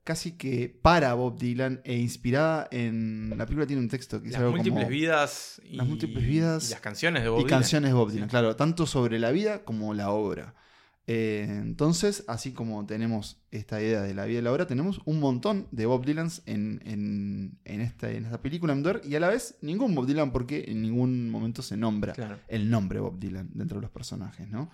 [0.05, 3.31] casi que para Bob Dylan e inspirada en...
[3.37, 4.91] La película tiene un texto que es Las algo múltiples como...
[4.91, 7.61] vidas y Las múltiples vidas y las canciones de Bob y Dylan.
[7.61, 10.55] canciones de Bob Dylan, claro, tanto sobre la vida como la obra.
[11.09, 15.19] Eh, entonces, así como tenemos esta idea de la vida y la obra, tenemos un
[15.19, 19.57] montón de Bob Dylans en, en, en esta, en esta película y a la vez
[19.63, 22.39] ningún Bob Dylan porque en ningún momento se nombra Claro.
[22.49, 24.71] el nombre Bob Dylan dentro de los personajes, ¿no?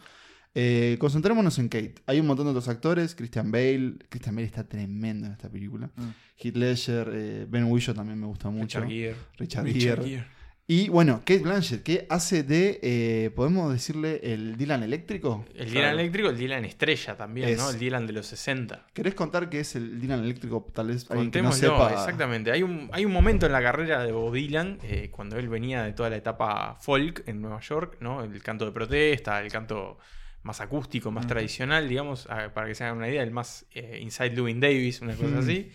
[0.55, 1.95] Eh, concentrémonos en Kate.
[2.07, 3.15] Hay un montón de otros actores.
[3.15, 3.97] Christian Bale.
[4.09, 5.91] Christian Bale está tremendo en esta película.
[5.95, 6.03] Mm.
[6.39, 7.11] Heath Ledger.
[7.15, 8.81] eh, ben Whishaw también me gusta mucho.
[8.81, 9.17] Richard Gere.
[9.39, 10.09] Richard Richard Gere.
[10.09, 10.27] Gere.
[10.71, 15.47] Y bueno, Kate Blanchett, que hace de, eh, podemos decirle, el Dylan eléctrico.
[15.55, 17.71] El Dylan eléctrico, el Dylan estrella también, ¿no?
[17.71, 18.85] El Dylan de los 60.
[18.93, 20.67] ¿Querés contar qué es el Dylan eléctrico?
[20.75, 21.99] Tal vez alguien que no Contémoslo, sepa.
[21.99, 22.53] exactamente.
[22.53, 25.85] Hay un, hay un momento en la carrera de Bob Dylan, eh, cuando él venía
[25.85, 28.23] de toda la etapa folk en Nueva York, ¿no?
[28.23, 29.99] El canto de protesta, el canto
[30.43, 34.37] más acústico, más tradicional, digamos, para que se hagan una idea, el más eh, Inside
[34.37, 35.39] Louis Davis, una cosa Mm.
[35.39, 35.71] así.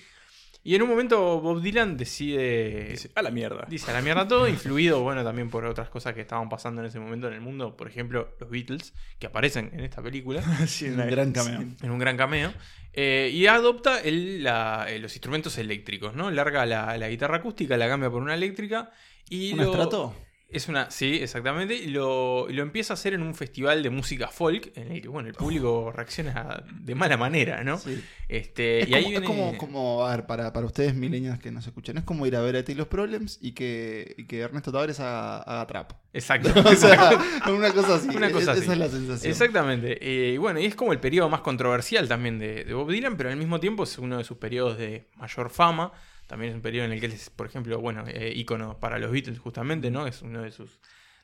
[0.66, 3.66] Y en un momento Bob Dylan decide Dice, a la mierda.
[3.70, 6.88] Dice a la mierda todo, influido, bueno, también por otras cosas que estaban pasando en
[6.88, 7.76] ese momento en el mundo.
[7.76, 11.62] Por ejemplo, los Beatles, que aparecen en esta película, Sí, Un una- gran cameo.
[11.82, 12.54] en un gran cameo.
[12.94, 16.32] eh, y adopta el- la- eh, los instrumentos eléctricos, ¿no?
[16.32, 18.92] Larga la, la guitarra acústica, la cambia por una eléctrica.
[19.30, 20.16] Y ¿Un lo- estrato?
[20.54, 21.76] Es una, sí, exactamente.
[21.76, 25.08] Y lo, lo empieza a hacer en un festival de música folk, en el que,
[25.08, 27.78] bueno, el público reacciona de mala manera, ¿no?
[27.78, 28.02] Sí.
[28.30, 31.40] Este, Es, y ahí como, es viene- como, como, a ver, para, para ustedes milenias
[31.40, 34.40] que nos escuchan, es como ir a ver a Taylor Problems y que, y que
[34.40, 35.92] Ernesto Tavares haga, haga trap.
[36.14, 36.50] Exacto.
[36.66, 37.12] o sea,
[37.52, 38.08] una cosa así.
[38.16, 38.62] Una cosa Es- así.
[38.64, 39.32] Esa es la sensación.
[39.32, 39.98] Exactamente.
[40.02, 43.18] Eh, y bueno, y es como el periodo más controversial también de, de Bob Dylan,
[43.18, 45.92] pero al mismo tiempo es uno de sus periodos de mayor fama.
[46.28, 49.00] También es un periodo en el que él es, por ejemplo, bueno, eh, ícono para
[49.00, 50.08] los Beatles justamente, ¿no?
[50.08, 50.80] Es uno de sus,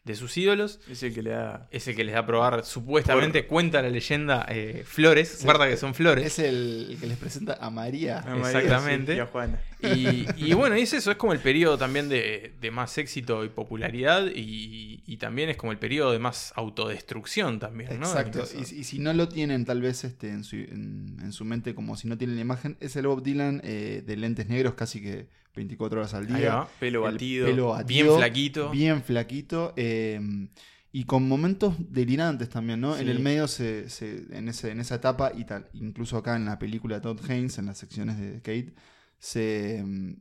[0.09, 0.79] de sus ídolos.
[0.89, 1.67] Es el que le da.
[1.71, 5.41] Es el que les da a probar, supuestamente, cuenta la leyenda, eh, flores.
[5.43, 6.25] Guarda que son flores.
[6.25, 8.19] Es el que les presenta a María.
[8.19, 9.11] a María, Exactamente.
[9.13, 9.61] sí, y a Juana.
[9.81, 13.45] Y, y bueno, y es eso, es como el periodo también de, de más éxito
[13.45, 18.07] y popularidad y, y también es como el periodo de más autodestrucción también, ¿no?
[18.07, 18.43] Exacto.
[18.57, 21.75] Y, y si no lo tienen tal vez este, en, su, en, en su mente
[21.75, 25.01] como si no tienen la imagen, es el Bob Dylan eh, de lentes negros casi
[25.01, 26.55] que 24 horas al día.
[26.55, 26.69] va.
[26.79, 27.47] Pelo El batido.
[27.47, 28.69] pelo batido, Bien flaquito.
[28.71, 29.73] Bien flaquito.
[29.75, 30.47] eh,
[30.91, 32.97] y con momentos delirantes también, ¿no?
[32.97, 36.45] En el medio, se, se- en, ese, en esa etapa, y tal, incluso acá en
[36.45, 38.73] la película de Todd Haynes, en las secciones de Kate,
[39.19, 40.13] se, mm,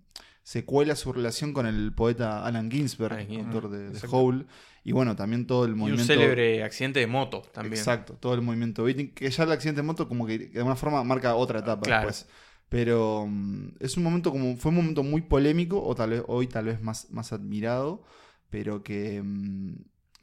[0.42, 4.08] se cuela su relación con el poeta Alan Ginsberg, Alan Ginsberg, autor de, de.
[4.10, 4.46] Howl.
[4.84, 6.04] Y bueno, también todo el Y un movimiento.
[6.06, 7.74] célebre accidente de moto también.
[7.74, 11.02] Exacto, todo el movimiento que ya el accidente de moto como que de alguna forma
[11.04, 12.08] marca otra etapa Claro.
[12.08, 12.28] después.
[12.68, 16.46] Pero mm, es un momento como, fue un momento muy polémico, o tal vez hoy
[16.46, 18.02] tal vez más, más admirado,
[18.50, 19.74] pero que, mm,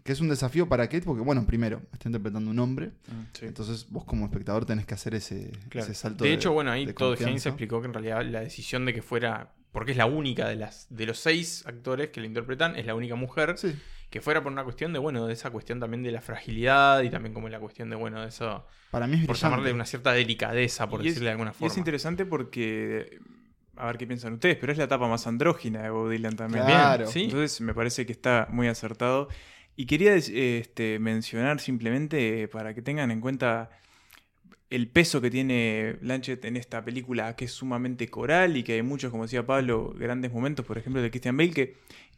[0.03, 2.91] que es un desafío para Kate porque, bueno, primero, está interpretando un hombre,
[3.33, 3.45] Sí.
[3.47, 5.85] entonces vos como espectador tenés que hacer ese, Claro.
[5.87, 6.23] ese salto.
[6.23, 9.01] De hecho, bueno, ahí de Todd Haynes explicó que en realidad la decisión de que
[9.01, 12.85] fuera, porque es la única de las de los seis actores que la interpretan, es
[12.85, 13.73] la única mujer, Sí,
[14.15, 17.09] que fuera por una cuestión de, bueno, de esa cuestión también de la fragilidad y
[17.09, 20.13] también como la cuestión de, bueno, de eso, para mí es por llamarle una cierta
[20.13, 21.67] delicadeza, por Y es- decirle de alguna Y forma.
[21.73, 23.19] es interesante porque,
[23.75, 26.63] a ver qué piensan ustedes, pero es la etapa más andrógina de Bob Dylan también.
[26.63, 27.07] Claro.
[27.07, 27.25] sí.
[27.25, 29.27] Entonces me parece que está muy acertado.
[29.75, 33.69] Y quería este, mencionar simplemente eh, para que tengan en cuenta
[34.69, 38.81] el peso que tiene Blanchett en esta película, que es sumamente coral y que hay
[38.81, 41.75] muchos, como decía Pablo, grandes momentos, por ejemplo, de Christian Bale, que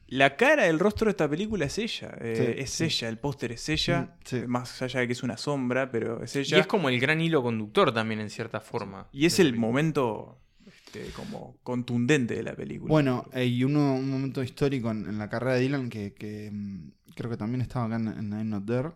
[0.10, 2.16] la cara, el rostro de esta película es ella.
[2.22, 2.84] eh, Sí, es sí.
[2.86, 4.42] ella, el póster es ella, Mm, sí.
[4.48, 6.60] más allá de que es una sombra, pero es Y ella.
[6.60, 9.08] es como el gran hilo conductor también, en cierta forma.
[9.12, 9.68] Y es el película.
[9.68, 12.90] momento este, como contundente de la película.
[12.90, 16.92] Bueno, hay uno, un momento histórico en, en la carrera de Dylan que, que, mm,
[17.16, 18.90] creo que también estaba acá en, en I'm Not There.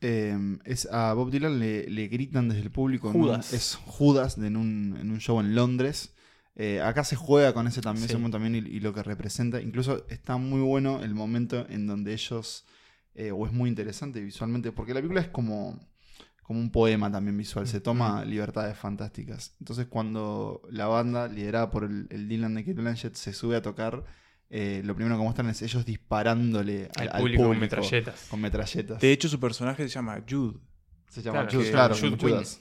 [0.00, 3.10] Eh, es a Bob Dylan le, le gritan desde el público.
[3.10, 3.52] en un- Judas.
[3.52, 6.13] es Judas en, un, en un show en Londres.
[6.56, 8.12] Eh, acá se juega con ese también, Sí.
[8.12, 9.60] ese momento también y, y lo que representa.
[9.60, 12.64] Incluso está muy bueno el momento en donde ellos,
[13.14, 15.80] eh, o es muy interesante visualmente, porque la película es como,
[16.44, 19.56] como un poema también visual, se toma libertades fantásticas.
[19.58, 23.62] Entonces cuando la banda, liderada por el, el Dylan de Kate Blanchett, se sube a
[23.62, 24.04] tocar,
[24.50, 28.26] eh, lo primero que muestran es ellos disparándole al, Al al público con metralletas.
[28.30, 29.00] con metralletas.
[29.00, 30.58] de hecho, su personaje se llama Jude.
[31.08, 32.60] Se llama Claro, Jude, que- claro, Jude Judas.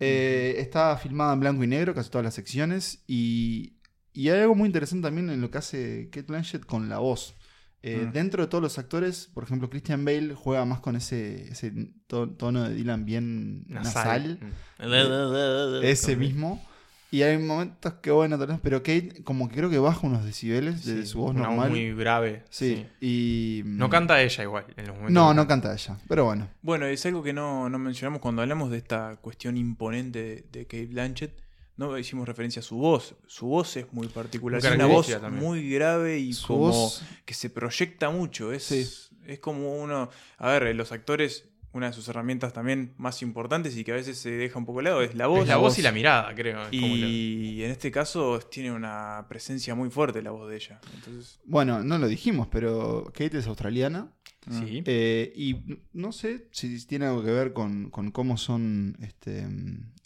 [0.00, 3.02] Eh, está filmada en blanco y negro, casi todas las secciones.
[3.06, 3.74] Y,
[4.12, 7.34] y hay algo muy interesante también en lo que hace Kate Blanchett con la voz.
[7.82, 8.12] Eh, Mm.
[8.12, 11.72] Dentro de todos los actores, por ejemplo, Christian Bale juega más con ese, ese
[12.08, 14.38] to- tono de Dylan bien nasal.
[14.40, 15.84] Nasal.
[15.84, 16.64] ese mismo.
[17.10, 20.24] Y hay momentos que, bueno, tal vez, pero Kate como que creo que baja unos
[20.26, 21.70] decibeles de Sí, su voz una normal.
[21.70, 22.44] muy grave.
[22.50, 22.86] sí.
[23.00, 23.62] Y...
[23.64, 25.12] No canta ella igual en los momentos.
[25.14, 25.96] No, que no canta ella.
[26.06, 26.48] Pero bueno.
[26.60, 30.66] Bueno, es algo que no, no mencionamos cuando hablamos de esta cuestión imponente de, de
[30.66, 31.40] Kate Blanchett.
[31.78, 33.14] No hicimos referencia a su voz.
[33.26, 34.60] Su voz es muy particular.
[34.60, 35.42] Muy Es una voz también.
[35.44, 38.52] muy grave y Su como voz- que se proyecta mucho.
[38.52, 38.86] Es, Sí.
[39.26, 40.10] es como uno.
[40.38, 44.18] A ver, los actores, una de sus herramientas también más importantes y que a veces
[44.18, 45.42] se deja un poco de lado es la voz.
[45.42, 46.62] Es la voz y la mirada, creo.
[46.70, 50.80] Y en este caso tiene una presencia muy fuerte la voz de ella.
[50.94, 54.12] Entonces, Bueno, no lo dijimos, pero Kate es australiana.
[54.46, 54.82] la- Sí.
[54.86, 55.56] Eh, y
[55.92, 59.46] no sé si tiene algo que ver con, con cómo son este,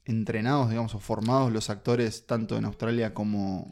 [0.04, 3.70] entrenados, digamos, o formados los actores tanto en Australia como,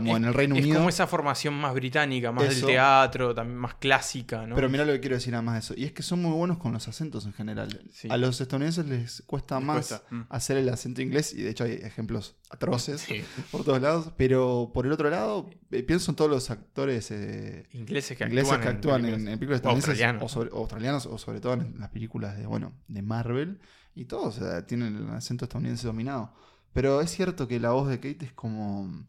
[0.00, 0.76] Bueno, como es- en el Reino es Unido.
[0.78, 2.66] como esa formación más británica, más Eso.
[2.66, 4.54] del teatro, también más clásica, ¿no?
[4.54, 5.74] Pero mira lo que quiero decir además de eso.
[5.76, 7.80] Y es que son muy buenos con los acentos en general.
[7.92, 8.08] Sí.
[8.10, 10.22] A los estadounidenses les cuesta Les más cuesta, mm.
[10.28, 11.32] hacer el acento inglés.
[11.32, 13.22] Y de hecho hay ejemplos atroces Sí.
[13.50, 14.10] por todos lados.
[14.16, 18.52] Pero por el otro lado, eh, pienso en todos los actores eh, Ingleses que ingleses
[18.52, 19.32] actúan, que actúan en, películas.
[19.32, 20.22] en películas O estadounidenses australianos.
[20.22, 23.60] o, sobre- o australianos o sobre todo en las películas de bueno de Marvel
[23.94, 26.32] y todos tienen el acento estadounidense dominado
[26.72, 29.04] pero es cierto que la voz de Kate es como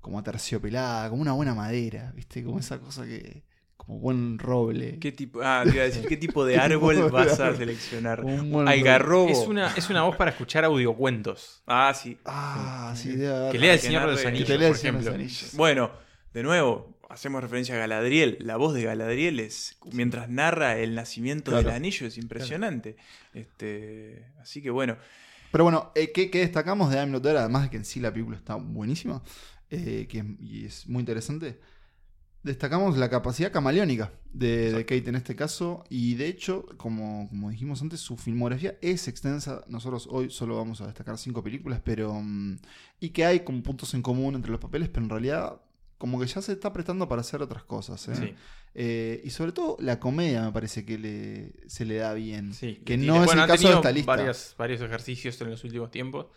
[0.00, 3.42] como terciopelada como una buena madera viste como esa cosa que
[3.76, 6.74] como buen roble ¿qué tipo, ah, te iba a decir, ¿qué tipo de ¿Qué tipo
[6.90, 8.24] árbol de vas a seleccionar?
[8.24, 9.28] Un buen Algarrobo.
[9.30, 11.62] Es una, es una voz para escuchar audiocuentos.
[11.66, 12.18] Ah, sí.
[12.24, 14.78] ah sí debe haber- Que lea el Señor de los Anillos, que lea el por
[14.78, 15.24] Señor de los ejemplo.
[15.24, 15.54] Anillos.
[15.56, 15.90] Bueno,
[16.34, 18.36] de nuevo, hacemos referencia a Galadriel.
[18.40, 21.66] La voz de Galadriel es, mientras narra el nacimiento Claro.
[21.66, 22.96] del anillo, es impresionante.
[23.34, 24.96] Este, así que bueno,
[25.50, 27.38] Pero bueno, eh, ¿qué, qué destacamos de I'm Not There?
[27.38, 29.22] Además de que en sí la película está buenísima,
[29.70, 31.60] eh, que es, y es muy interesante.
[32.42, 35.84] Destacamos la capacidad camaleónica de, de Kate en este caso.
[35.90, 39.62] Y de hecho, como, como dijimos antes, su filmografía es extensa.
[39.68, 42.14] Nosotros hoy solo vamos a destacar cinco películas, pero.
[42.14, 42.58] mm,
[42.98, 45.60] y que hay como puntos en común entre los papeles, pero en realidad.
[45.98, 48.08] Como que ya se está prestando para hacer otras cosas.
[48.08, 48.14] ¿eh?
[48.16, 48.34] Sí.
[48.74, 52.54] Eh, y sobre todo la comedia me parece que le, se le da bien.
[52.54, 52.80] Sí.
[52.86, 54.16] Que Y no es bueno, el caso de esta lista.
[54.16, 56.28] Varios, varios ejercicios en los últimos tiempos.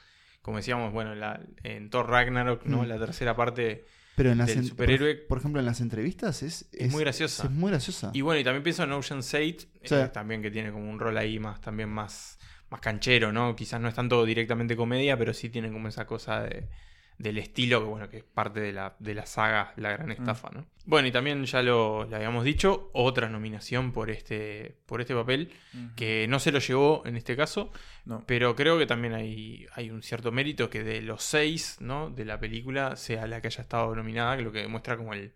[0.43, 2.83] Como decíamos, bueno, la- en Thor Ragnarok, ¿no?
[2.83, 2.87] Mm.
[2.87, 3.85] La tercera parte.
[4.15, 5.15] Pero en las del superhéroe.
[5.15, 7.45] Por, por ejemplo, en las entrevistas es, Es muy graciosa.
[7.45, 8.11] Es muy graciosa.
[8.13, 11.17] Y bueno, y también pienso en Ocean's 8, eh, también que tiene como un rol
[11.17, 12.37] ahí más, también más,
[12.69, 13.55] más canchero, ¿no?
[13.55, 16.67] Quizás no es tanto directamente comedia, pero sí tiene como esa cosa de,
[17.23, 20.49] del estilo que, bueno, que es parte de la, de la saga La Gran Estafa,
[20.53, 20.65] ¿no?
[20.85, 25.49] Bueno, y también ya lo, lo habíamos dicho, otra nominación por este, por este papel,
[25.95, 27.71] que no se lo llevó en este caso,
[28.03, 28.25] no.
[28.27, 32.09] pero creo que también hay, hay un cierto mérito que de los seis, ¿no?
[32.09, 35.31] De la película sea la que haya estado nominada, que lo que demuestra como el,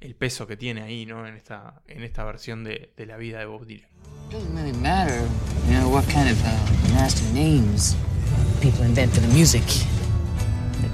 [0.00, 1.26] el peso que tiene ahí, ¿no?
[1.26, 3.88] En esta, en esta versión de, de la vida de Bob Dylan.
[4.30, 4.54] Doesn't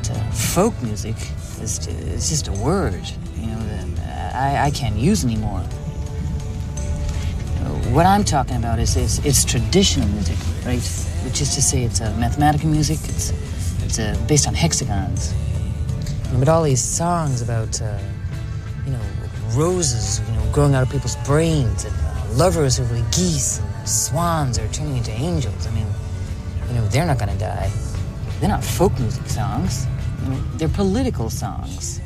[0.09, 1.17] uh, uh, folk music
[1.61, 3.03] is it's just a word,
[3.37, 5.65] you know, that uh, I, I can't use anymore.
[7.93, 10.81] What I'm talking about is, is it's traditional music, right?
[11.25, 12.99] Which is to say, it's a mathematical music.
[13.09, 13.33] It's
[13.83, 15.35] it's uh, based on hexagons.
[16.39, 17.99] But all these songs about, uh,
[18.87, 19.01] you know,
[19.55, 23.89] roses, you know, growing out of people's brains, and uh, lovers who really geese, and
[23.89, 25.67] swans are turning into angels.
[25.67, 25.87] I mean,
[26.69, 27.71] you know, they're not going to die.
[28.41, 29.87] They're not folk music songs.
[30.25, 32.01] You know, they're political songs.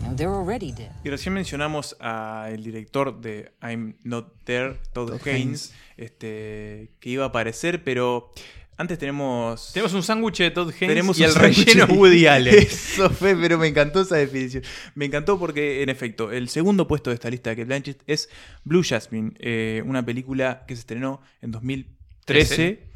[0.00, 0.90] You know, they're already dead.
[1.04, 5.74] Y recién mencionamos al director de I'm Not There, Todd, Todd Haynes, Haynes.
[5.96, 8.32] este, que iba a aparecer, pero
[8.76, 9.72] antes tenemos...
[9.72, 12.54] Tenemos un sándwich de Todd Haynes Tenemos y el relleno de- Woody Allen.
[12.58, 14.64] Eso fue, pero me encantó esa definición.
[14.96, 18.28] Me encantó porque, en efecto, el segundo puesto de esta lista de Kate Blanchett es
[18.64, 22.88] Blue Jasmine, eh, una película que se estrenó en 2013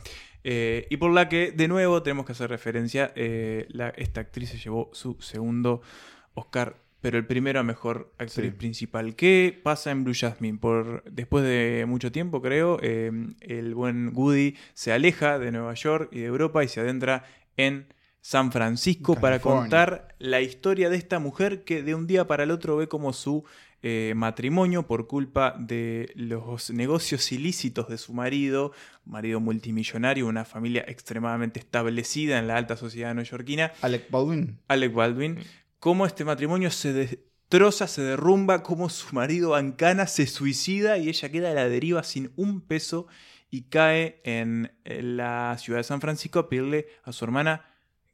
[0.45, 3.13] eh, y por la que, de nuevo, tenemos que hacer referencia.
[3.17, 5.81] eh, la- esta actriz se llevó su segundo
[6.35, 8.57] Oscar, pero el primero a mejor actriz Sí.
[8.57, 9.15] principal.
[9.15, 10.59] ¿Qué pasa en Blue Jasmine?
[10.59, 16.09] Por, después de mucho tiempo, creo, eh, el buen Woody se aleja de Nueva York
[16.13, 17.25] y de Europa y se adentra
[17.57, 17.87] en
[18.21, 22.51] San Francisco para contar la historia de esta mujer que de un día para el
[22.51, 23.45] otro ve como su
[23.87, 28.73] eh, matrimonio por culpa de los negocios ilícitos de su marido,
[29.05, 34.59] marido multimillonario, una familia extremadamente establecida en la alta sociedad neoyorquina, Alec Baldwin.
[34.69, 35.39] Alec Baldwin,
[35.81, 41.29] cómo este matrimonio se destroza, se derrumba, cómo su marido Ancana se suicida y ella
[41.29, 43.07] queda a la deriva sin un peso
[43.51, 47.67] y cae en la ciudad de San Francisco a pedirle a su hermana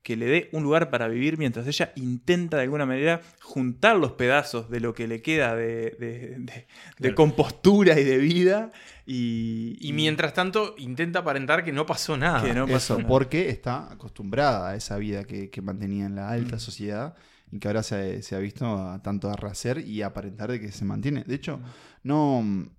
[0.03, 4.13] que le dé un lugar para vivir mientras ella intenta de alguna manera juntar los
[4.13, 7.15] pedazos de lo que le queda de, de- de- de Claro.
[7.15, 8.73] compostura y de vida
[9.07, 12.43] y, Y mientras tanto intenta aparentar que no pasó nada.
[12.43, 13.09] que no pasó Eso, nada.
[13.09, 16.61] porque está acostumbrada a esa vida que, que mantenía en la alta Mm.
[16.61, 17.15] sociedad
[17.53, 20.73] y que ahora se, se ha visto a, tanto a rehacer y aparentar de que
[20.73, 21.25] se mantiene.
[21.25, 21.37] De Mm.
[21.37, 21.61] hecho,
[22.05, 22.71] no.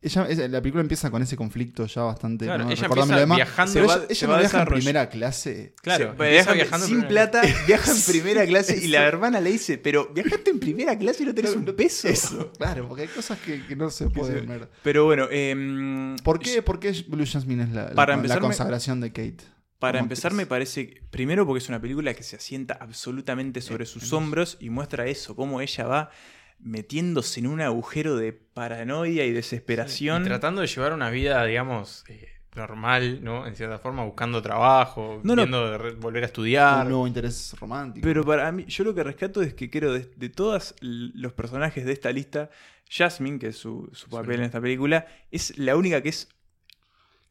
[0.00, 2.44] Ella, es- la película empieza con ese conflicto ya bastante.
[2.44, 2.70] Claro, ¿no?
[2.70, 3.36] ella empieza además.
[3.36, 5.74] viajando- Pero se ella, va- ella se no viaja en primera clase.
[5.82, 9.50] Claro, Se- viaja viajando sin primera plata, viaja en primera clase y la hermana le
[9.50, 12.06] dice, pero viajaste en primera clase y no tenés un peso.
[12.06, 14.70] Eso, claro, porque hay cosas que, que no se pueden ver.
[14.84, 18.38] Pero bueno, em, ¿Por qué, por qué Blue Jasmine es la, la- Para la empezar,
[18.38, 19.44] me- consagración de Kate?
[19.80, 24.12] Para empezar, me parece, primero porque es una película que se asienta absolutamente sobre sus
[24.12, 26.10] hombros y muestra eso, cómo ella va
[26.60, 30.22] metiéndose en un agujero de paranoia y desesperación.
[30.22, 33.46] Y tratando de llevar una vida, digamos, eh, normal, ¿no?
[33.46, 36.82] En cierta forma, buscando trabajo, No, de volver a estudiar.
[36.84, 38.04] Un nuevo interés romántico.
[38.04, 41.84] Pero para mí, yo lo que rescato es que creo de, de todos los personajes
[41.84, 42.50] de esta lista,
[42.90, 46.28] Jasmine, que es su, su papel en esta película, es la única que es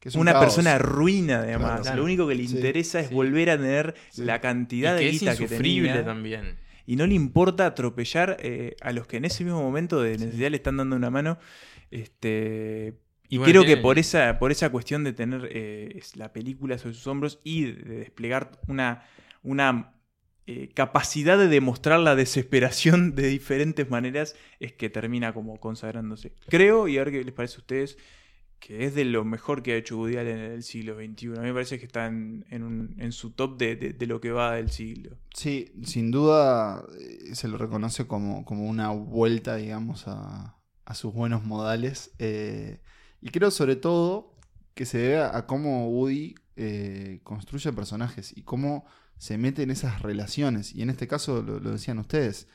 [0.00, 0.44] Que es un una caos.
[0.46, 1.66] persona ruina, además.
[1.68, 1.96] Claro, claro.
[1.98, 3.14] Lo único que le Sí, interesa es sí.
[3.14, 4.24] volver a tener Sí.
[4.24, 6.04] la y cantidad de que es guita que insufrible tenía.
[6.04, 6.56] también.
[6.88, 10.50] Y no le importa atropellar eh, a los que en ese mismo momento de necesidad
[10.50, 11.38] le están dando una mano.
[11.90, 12.98] Este,
[13.28, 16.94] y bueno, creo que por esa, por esa cuestión de tener eh, la película sobre
[16.94, 19.04] sus hombros y de, de desplegar una,
[19.42, 19.98] una
[20.46, 26.32] eh, capacidad de demostrar la desesperación de diferentes maneras, es que termina como consagrándose.
[26.48, 27.98] Creo, y a ver qué les parece a ustedes,
[28.60, 31.26] que es de lo mejor que ha hecho Woody Allen en el siglo XXI.
[31.28, 34.54] A mí me parece que está en, en su top de, de- lo que va
[34.56, 35.16] del siglo.
[35.34, 41.12] Sí, sin duda eh, se lo reconoce como, como una vuelta, digamos, a, a sus
[41.14, 42.10] buenos modales.
[42.18, 42.80] eh,
[43.20, 44.36] y creo sobre todo
[44.74, 48.84] que se debe a, cómo Woody eh, construye personajes y cómo
[49.16, 50.72] se mete en esas relaciones.
[50.74, 52.46] Y en este caso, lo decían ustedes,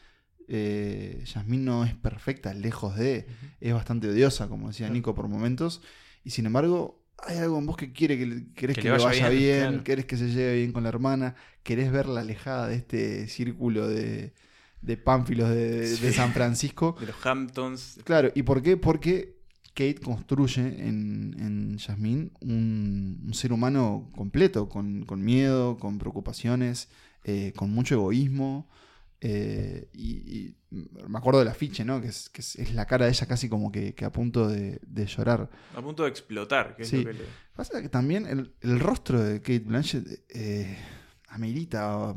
[0.55, 3.25] eh, Yasmín no es perfecta, lejos de,
[3.59, 5.81] es bastante odiosa, como decía Nico por momentos.
[6.23, 8.91] Y sin embargo, hay algo en vos que quiere que, le- querés Que que, le
[8.93, 9.83] vaya vaya bien, bien, claro.
[9.83, 14.33] querés que se lleve bien con la hermana, querés verla alejada de este círculo de,
[14.81, 16.11] de pánfilos de.
[16.13, 16.95] San Francisco.
[16.99, 17.99] De los Hamptons.
[18.03, 18.77] Claro, ¿y por qué?
[18.77, 19.37] Porque
[19.73, 26.89] Kate construye en, en Jasmine un, un ser humano completo, con, con miedo, con preocupaciones,
[27.23, 28.69] eh, con mucho egoísmo.
[29.25, 30.55] Eh, y, y
[31.07, 32.01] me acuerdo del afiche, ¿no?
[32.01, 34.47] Que, es, que es, es la cara de ella casi como que, que a punto
[34.49, 35.49] de, de llorar.
[35.75, 36.97] A punto de explotar, que es Sí.
[37.03, 37.25] lo que le...
[37.55, 40.77] Pasa que también el, el rostro de Kate Blanchett eh,
[41.29, 42.13] amerita,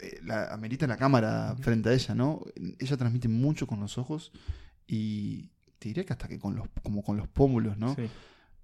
[0.00, 2.42] eh, la, amerita la cámara frente a ella, ¿no?
[2.78, 4.32] Ella transmite mucho con los ojos
[4.86, 7.94] y te diría que hasta que con los, como con los pómulos, ¿no?
[7.96, 8.08] Sí.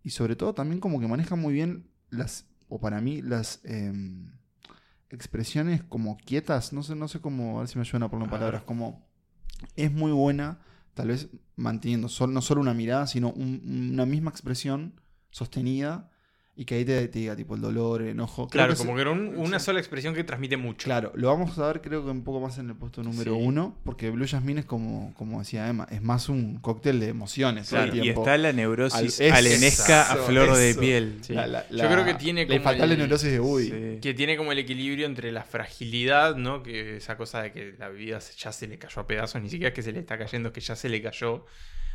[0.05, 4.31] Y sobre todo también como que maneja muy bien las, o para mí, las em,
[5.13, 8.29] expresiones como quietas, no sé, no sé cómo, a ver si me ayudan a poner
[8.31, 9.07] palabras, como
[9.77, 10.59] es muy buena,
[10.95, 15.01] tal vez manteniendo sol- no solo una mirada, sino un- una misma expresión
[15.31, 16.11] sostenida
[16.55, 18.47] y que ahí te, te diga tipo el dolor, el enojo.
[18.47, 20.85] Creo Claro, que como que era un- una sola expresión que transmite mucho.
[20.85, 23.41] Claro, lo vamos a ver creo que un poco más en el puesto número Sí.
[23.43, 27.71] uno, porque Blue Jasmine es como, como decía Emma, es más un cóctel de emociones.
[27.71, 30.81] todo el Claro, y está la neurosis Al- alenesca a eso, flor de eso.
[30.81, 31.19] piel.
[31.23, 31.33] Sí.
[31.33, 33.71] La- la- Yo creo que tiene como infaltable el- neurosis de Woody.
[33.71, 33.99] Sí.
[34.03, 36.63] Que tiene como el equilibrio entre la fragilidad, ¿no?
[36.63, 39.69] Que esa cosa de que la vida ya se le cayó a pedazos, ni siquiera
[39.69, 41.47] es que se le está cayendo, es que ya se le cayó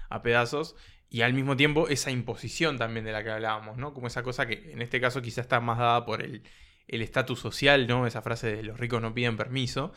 [0.10, 0.76] a pedazos.
[1.10, 3.94] Y al mismo tiempo esa imposición también de la que hablábamos, ¿no?
[3.94, 6.42] Como esa cosa que en este caso quizá está más dada por el
[6.90, 8.08] el estatus social, ¿no?
[8.08, 9.92] Esa frase de los ricos no piden permiso.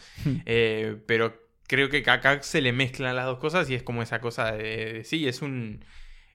[0.45, 4.21] Eh, pero creo que acá se le mezclan las dos cosas y es como esa
[4.21, 5.85] cosa de, de- sí, es un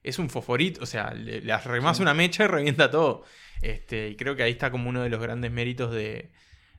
[0.02, 3.24] es un fosforito, o sea, le, le arremas una mecha y revienta todo.
[3.60, 6.30] Este, y creo que ahí está como uno de los grandes méritos de,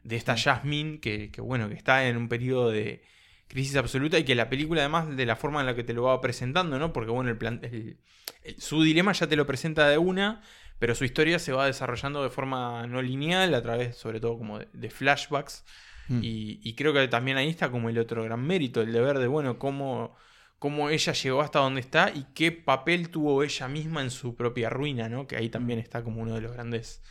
[0.04, 3.04] de esta Jasmine, que, que, bueno, que está en un periodo de
[3.48, 6.04] crisis absoluta y que la película además de la forma en la que te lo
[6.04, 6.94] va presentando, ¿no?
[6.94, 7.98] Porque bueno, el plan, el-
[8.44, 10.42] el- su dilema ya te lo presenta de una,
[10.80, 14.60] pero su historia se va desarrollando de forma no lineal, a través sobre todo como
[14.60, 15.66] de, de flashbacks.
[16.10, 16.20] Mm.
[16.24, 19.28] Y, y creo que también ahí está como el otro gran mérito, el deber de,
[19.28, 20.16] bueno, cómo,
[20.60, 24.70] cómo ella llegó hasta donde está y qué papel tuvo ella misma en su propia
[24.70, 25.28] ruina, ¿no?
[25.28, 27.02] Que ahí también está como uno de los grandes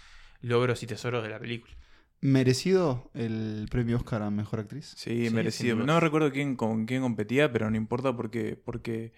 [0.40, 1.74] logros y tesoros de la película.
[2.20, 4.94] ¿Merecido el premio Oscar a Mejor Actriz?
[4.96, 5.76] Sí, Sí, merecido.
[5.76, 9.12] No recuerdo quién, con quién competía, pero no importa porque, porque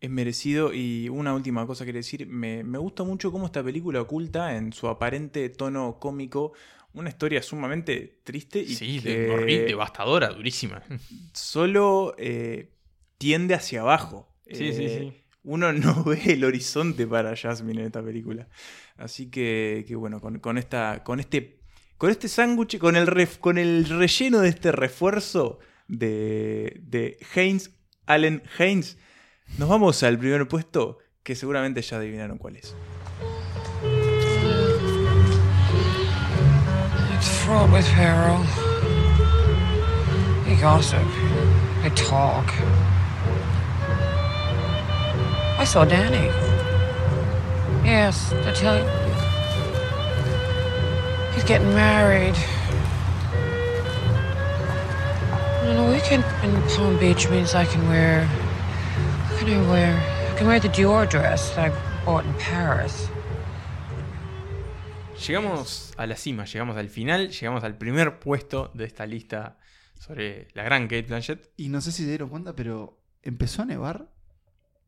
[0.00, 0.72] es merecido.
[0.72, 4.72] Y una última cosa que decir, me, me gusta mucho cómo esta película oculta en
[4.72, 6.52] su aparente tono cómico
[6.94, 10.82] una historia sumamente triste y Sí, que horrible, devastadora, durísima.
[11.32, 12.70] solo eh,
[13.18, 14.28] tiende hacia abajo.
[14.46, 15.18] Sí, sí, Eh, sí.
[15.44, 18.46] Uno no ve el horizonte para Jasmine en esta película.
[18.96, 21.02] Así que, que bueno, con, con esta.
[21.02, 21.61] con este.
[22.02, 27.70] Con este sándwich, con el con el relleno de este refuerzo de, de Haynes,
[28.06, 28.98] Allen Haynes,
[29.56, 32.74] nos vamos al primer puesto que seguramente ya adivinaron cuál es.
[37.14, 37.46] It's
[40.60, 41.06] gossip.
[45.56, 46.28] I saw Danny.
[47.84, 49.11] Yes, I tell you.
[51.42, 52.36] He's getting married.
[55.64, 58.28] And a weekend in Palm Beach means I can wear.
[59.28, 59.96] What can I wear?
[60.30, 63.08] I can wear the Dior dress that I bought in Paris.
[65.18, 69.58] Llegamos a la cima, llegamos al final, llegamos al primer puesto de esta lista
[69.98, 71.50] sobre la gran Kate Blanchett.
[71.56, 74.11] Y no sé si se dieron cuenta, pero empezó a nevar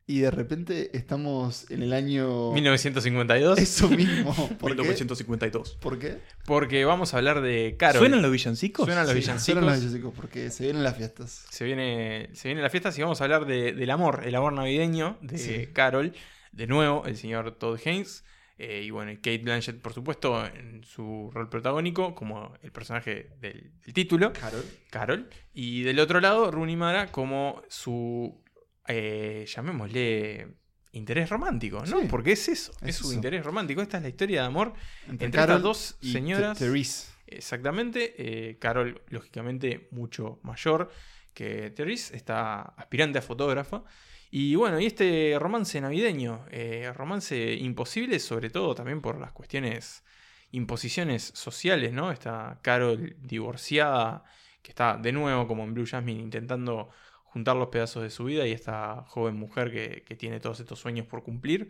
[0.07, 2.53] y de repente estamos en el año...
[2.53, 3.59] 1952.
[3.59, 4.35] Eso mismo.
[4.59, 4.83] ¿Por qué?
[4.83, 5.79] 1952.
[5.81, 6.19] ¿Por qué?
[6.45, 8.01] Porque vamos a hablar de Carol.
[8.01, 8.85] ¿Suenan los villancicos?
[8.85, 9.45] Suenan los Sí, villancicos.
[9.45, 11.47] suenan los villancicos, porque se vienen las fiestas.
[11.51, 14.53] Se viene, se viene la fiesta y vamos a hablar de- del amor, el amor
[14.53, 15.67] navideño de Sí.
[15.73, 16.13] Carol.
[16.53, 18.25] De nuevo, el señor Todd Haynes.
[18.57, 23.73] eh, y bueno, Kate Blanchett, por supuesto, en su rol protagónico, como el personaje del,
[23.85, 24.65] del título, Carol.
[24.91, 25.29] Carol.
[25.53, 28.41] Y del otro lado, Rooney Mara como su,
[28.89, 30.49] eh, llamémosle,
[30.93, 32.01] interés romántico, ¿no?
[32.01, 33.15] Sí, Porque es eso, es, es su eso.
[33.15, 33.83] interés romántico.
[33.83, 34.75] Esta es la historia de amor
[35.09, 37.09] Entre, Entre estas dos y señoras- Therese.
[37.27, 38.15] Exactamente.
[38.19, 40.91] eh, Carol, lógicamente, mucho mayor
[41.33, 43.83] que Therese, está aspirante a fotógrafa.
[44.31, 50.05] Y bueno, y este romance navideño, eh, romance imposible, sobre todo también por las cuestiones,
[50.53, 52.13] imposiciones sociales, ¿no?
[52.13, 54.25] Está Carol divorciada,
[54.63, 56.91] que está de nuevo, como en Blue Jasmine, intentando
[57.35, 60.79] juntar los pedazos de su vida, y esta joven mujer que, que tiene todos estos
[60.79, 61.69] sueños por cumplir.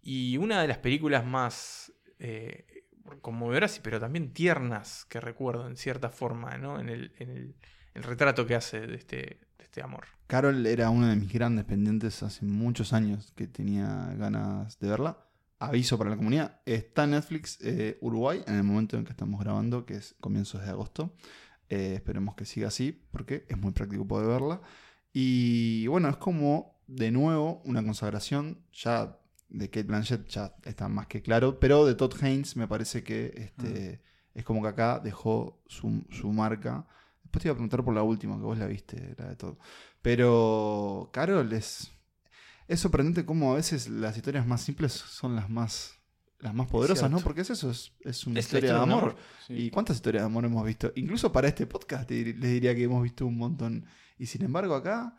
[0.00, 2.84] Y una de las películas más eh,
[3.20, 6.80] conmovedoras, pero también tiernas que recuerdo en cierta forma, ¿no?
[6.80, 7.54] En el, en el-
[7.94, 9.16] retrato que hace de este,
[9.58, 10.04] de este amor.
[10.26, 15.18] Carol era una de mis grandes pendientes hace muchos años que tenía ganas de verla.
[15.58, 16.60] Aviso para la comunidad.
[16.64, 20.70] Está Netflix eh, Uruguay en el momento en que estamos grabando, que es comienzos de
[20.70, 21.14] agosto.
[21.68, 24.60] Eh, esperemos que siga así, porque es muy práctico poder verla.
[25.12, 28.64] Y bueno, es como de nuevo una consagración.
[28.72, 33.02] Ya de Kate Blanchett ya está más que claro, pero de Todd Haynes me parece
[33.04, 34.00] que este,
[34.34, 36.86] es como que acá dejó su, su marca.
[37.22, 39.56] Después te iba a preguntar por la última, que vos la viste, la de Todd.
[40.00, 41.90] Pero Carol es.
[42.68, 45.98] Es sorprendente cómo a veces las historias más simples son las más.
[46.38, 47.20] Las más poderosas, ¿no?
[47.20, 49.10] Porque es eso, es, es una Es historia de historia de un amor.
[49.10, 49.54] amor, sí.
[49.54, 50.90] ¿Y cuántas historias de amor hemos visto?
[50.96, 53.86] Incluso para este podcast les diría que hemos visto un montón.
[54.22, 55.16] Y sin embargo acá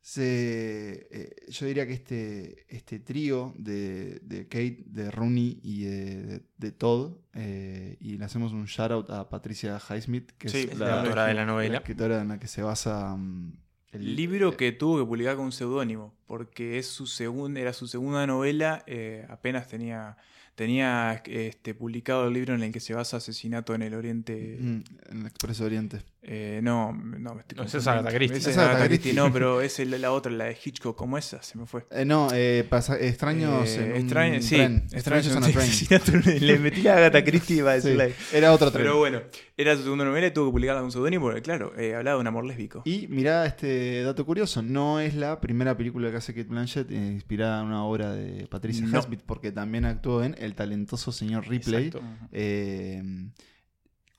[0.00, 6.22] se, eh, yo diría que este, este trío de, de Kate, de Rooney y de,
[6.22, 10.68] de- de Todd, eh, y le hacemos un shout out a Patricia Highsmith, que Sí,
[10.70, 11.78] es la autora de la la novela.
[11.78, 13.52] escritora en la que se basa mm,
[13.92, 17.86] El libro que tuvo que publicar con un seudónimo, porque es su segun- era su
[17.86, 20.16] segunda novela, eh, apenas tenía
[20.54, 24.58] tenía este, publicado el libro en el que se basa Asesinato en el Oriente.
[24.60, 26.00] Mm, en el Expreso Oriente.
[26.20, 27.86] Eh, no, no, me estoy No, esa es.
[27.86, 28.38] Agatha Christie.
[28.38, 29.12] Esa es Esa es Agatha Christie.
[29.14, 30.96] No, pero es el- la otra, la de Hitchcock.
[30.96, 31.40] ¿Cómo esa?
[31.42, 31.86] Se me fue.
[31.90, 34.86] Eh, no, eh, pasa- extraños Eh, en un extraño, sí, tren.
[34.92, 38.14] extraños asesinato Le metí la Agatha Christie para Sí, decirle.
[38.32, 38.82] era otro tren.
[38.84, 39.22] Pero bueno,
[39.56, 42.16] era su segunda novela y tuvo que publicarla con un seudónimo porque, claro, eh, hablaba
[42.16, 42.82] de un amor lésbico.
[42.84, 46.94] Y mirá este dato curioso, no es la primera película que hace Kate Blanchett eh,
[46.96, 48.98] inspirada en una obra de Patricia No.
[48.98, 51.86] Highsmith, porque también actuó en El talentoso señor Ripley.
[51.86, 52.06] Exacto.
[52.32, 53.02] eh,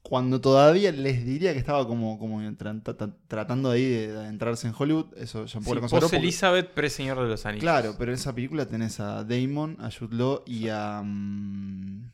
[0.01, 4.73] cuando todavía les diría que estaba como, como tra- tra- tratando ahí de adentrarse en
[4.77, 7.61] Hollywood, eso ya Sí, Post porque- Elizabeth, pre-señor de los anillos.
[7.63, 12.11] Claro, pero en esa película tenés a Damon, a Jude Law y a mm,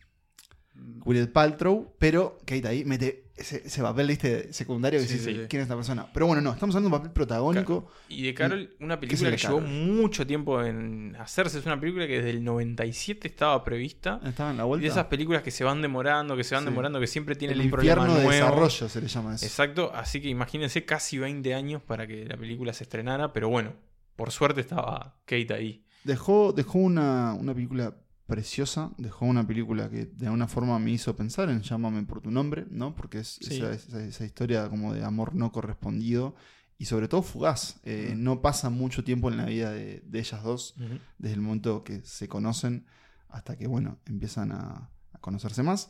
[0.76, 4.52] Gwyneth Paltrow, pero Kate ahí mete ese, ese papel ¿viste?
[4.54, 5.46] secundario que Sí, dice sí, sí.
[5.50, 6.08] quién es esta persona.
[6.14, 7.90] Pero bueno, no, estamos hablando de un papel protagónico.
[8.10, 11.60] Y de Carol, una ¿Qué película que llevó mucho tiempo en hacerse.
[11.60, 14.20] Es una película que desde el 97 estaba prevista.
[14.26, 14.82] Estaba en la Y vuelta.
[14.84, 16.70] de esas películas que se van demorando, que se van Sí.
[16.70, 18.46] demorando, que siempre tienen el un problema infierno de nuevo.
[18.46, 19.46] desarrollo se le llama eso.
[19.46, 23.74] Exacto, así que imagínense casi 20 años para que la película se estrenara, pero bueno,
[24.16, 25.84] por suerte estaba Kate ahí.
[26.06, 27.96] Dejó, dejó una, una película
[28.28, 32.32] preciosa, dejó una película que de alguna forma me hizo pensar en Llámame por tu
[32.32, 32.96] nombre, ¿no?
[32.96, 33.58] Porque es Sí.
[33.58, 36.36] esa, esa- esa historia como de amor no correspondido
[36.78, 37.80] y sobre todo fugaz.
[37.84, 40.76] Eh, No pasa mucho tiempo en la vida de, de ellas dos,
[41.20, 42.86] desde el momento que se conocen
[43.30, 45.88] hasta que, bueno, empiezan a, a conocerse más.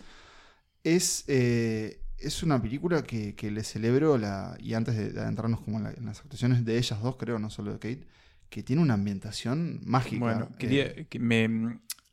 [0.83, 5.61] Es, eh, es una película que, que le celebro, la, y antes de, de adentrarnos
[5.61, 8.07] como en, la- en las actuaciones de ellas dos, creo, no solo de Kate,
[8.49, 10.19] que tiene una ambientación mágica.
[10.19, 11.47] Bueno, quería que me,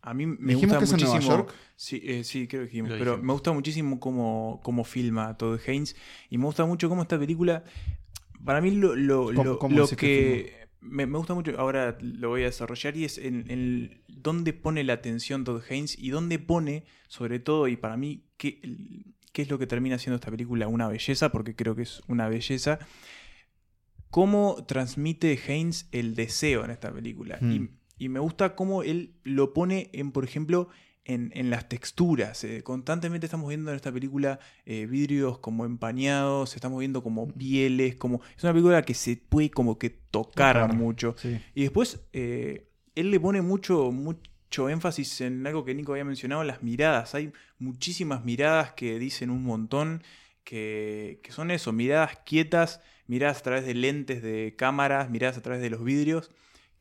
[0.03, 1.37] a mí me gusta que es en Nueva muchísimo.
[1.39, 1.55] York.
[1.77, 2.91] Sí, eh, sí, creo que dijimos.
[2.91, 3.27] Lo pero dijimos.
[3.27, 5.97] me gusta muchísimo cómo, cómo filma Todd Haynes.
[6.29, 7.65] Y me gusta mucho cómo esta película.
[8.45, 10.63] Para mí, lo, lo, ¿Cómo- lo- cómo lo decís que que.
[10.81, 14.83] Me, me gusta mucho, ahora lo voy a desarrollar, y es en, en dónde pone
[14.83, 18.61] la atención Todd Haynes y dónde pone, sobre todo, y para mí, qué,
[19.33, 22.29] qué es lo que termina siendo esta película una belleza, porque creo que es una
[22.29, 22.81] belleza.
[24.11, 27.39] Cómo transmite Haynes el deseo en esta película.
[27.41, 27.53] Hmm.
[27.53, 27.71] Y,
[28.03, 30.69] y me gusta cómo él lo pone en, por ejemplo,
[31.05, 32.43] en, en las texturas.
[32.43, 37.95] Eh, constantemente estamos viendo en esta película eh, vidrios como empañados, estamos viendo como pieles,
[37.95, 38.21] como.
[38.37, 40.75] Es una película que se puede como que tocar Tocar.
[40.75, 41.15] mucho.
[41.17, 41.41] Sí.
[41.55, 46.43] Y después, eh, él le pone mucho, mucho énfasis en algo que Nico había mencionado,
[46.43, 47.15] las miradas.
[47.15, 50.03] Hay muchísimas miradas que dicen un montón,
[50.43, 55.43] que, que son eso, miradas quietas, miradas a través de lentes de cámaras, miradas a
[55.43, 56.33] través de los vidrios,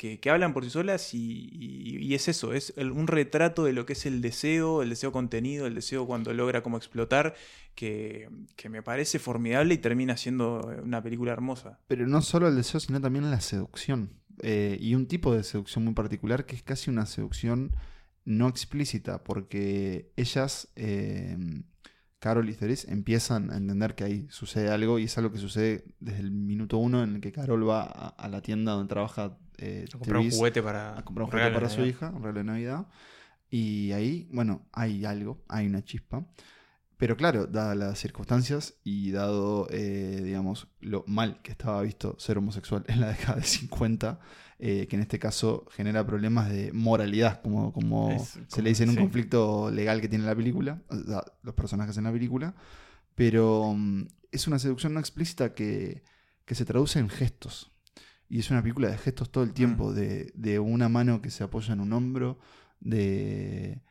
[0.01, 4.05] que, hablan por sí solas y, es eso, es un retrato de lo que es
[4.05, 7.35] el deseo, el deseo contenido, el deseo cuando logra como explotar,
[7.75, 11.79] que, que me parece formidable y termina siendo una película hermosa.
[11.87, 14.09] Pero no solo el deseo, sino también la seducción.
[14.41, 17.75] Eh, y un tipo de seducción muy particular que es casi una seducción
[18.25, 21.37] no explícita, porque ellas, eh,
[22.17, 25.85] Carol y Ceres, empiezan a entender que ahí sucede algo y es algo que sucede
[25.99, 29.85] desde el minuto uno en el que Carol va a la tienda donde trabaja eh,
[29.93, 32.39] A comprar un juguete para, a comprar un juguete regalo para su hija, un regalo
[32.39, 32.87] de Navidad.
[33.49, 36.25] Y ahí, bueno, hay algo, hay una chispa.
[36.97, 42.37] Pero claro, dadas las circunstancias y dado, eh, digamos, lo mal que estaba visto ser
[42.37, 44.19] homosexual en la década de 50,
[44.59, 48.69] eh, que en este caso genera problemas de moralidad, como, como Es se como- le
[48.69, 49.01] dice en un sí.
[49.01, 52.53] conflicto legal que tiene la película, o sea, los personajes en la película.
[53.15, 56.03] Pero mm, es una seducción no explícita que,
[56.45, 57.70] que se traduce en gestos.
[58.31, 61.43] Y es una película de gestos todo el tiempo, de, de una mano que se
[61.43, 62.39] apoya en un hombro,
[62.79, 63.81] de,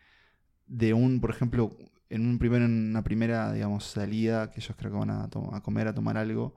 [0.67, 1.77] de un, por ejemplo,
[2.09, 5.61] en un primer, en una primera, digamos, salida, que ellos creo que van a, a
[5.63, 6.55] comer, a tomar algo,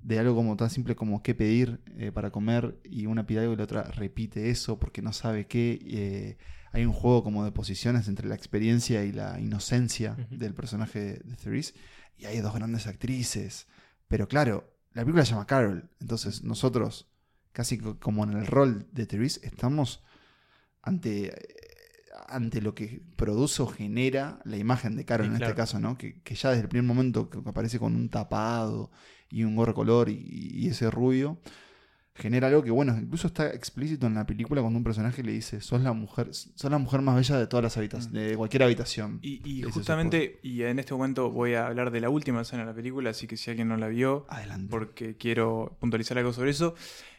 [0.00, 3.54] de algo como tan simple como qué pedir eh, para comer, y una pide algo
[3.54, 5.78] y la otra repite eso porque no sabe qué.
[5.86, 6.36] eh,
[6.72, 11.36] hay un juego como de posiciones entre la experiencia y la inocencia del personaje de
[11.36, 11.72] Therese,
[12.18, 13.66] y hay dos grandes actrices.
[14.06, 17.08] Pero claro, la película se llama Carol, entonces nosotros,
[17.52, 20.02] casi co- como en el rol de Therese, estamos
[20.82, 21.32] ante,
[22.28, 25.50] ante lo que produce o genera la imagen de Carol Sí, en claro.
[25.52, 25.96] este caso, ¿no?
[25.98, 28.90] Que, que ya desde el primer momento que aparece con un tapado
[29.30, 30.16] y un gorro color y,
[30.52, 31.38] y ese rubio,
[32.14, 35.62] genera algo que, bueno, incluso está explícito en la película cuando un personaje le dice,
[35.62, 39.18] sos la mujer, sos la mujer más bella de todas las habitaciones, de cualquier habitación.
[39.22, 42.68] Y, y justamente, y en este momento voy a hablar de la última escena de
[42.70, 44.68] la película, así que si alguien no la vio, Adelante.
[44.70, 46.74] porque quiero puntualizar algo sobre eso,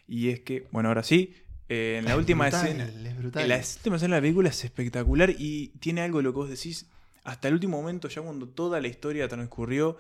[0.08, 1.34] y es que, bueno, ahora sí,
[1.70, 3.44] eh, en la Es última brutal, escena, es brutal.
[3.44, 6.50] en la última escena de la película es espectacular y tiene algo lo que vos
[6.50, 6.88] decís,
[7.24, 9.98] hasta el último momento, ya cuando toda la historia transcurrió,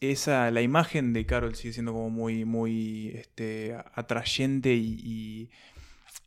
[0.00, 5.50] esa, la imagen de Carol sigue siendo como muy, muy este, atrayente y, y,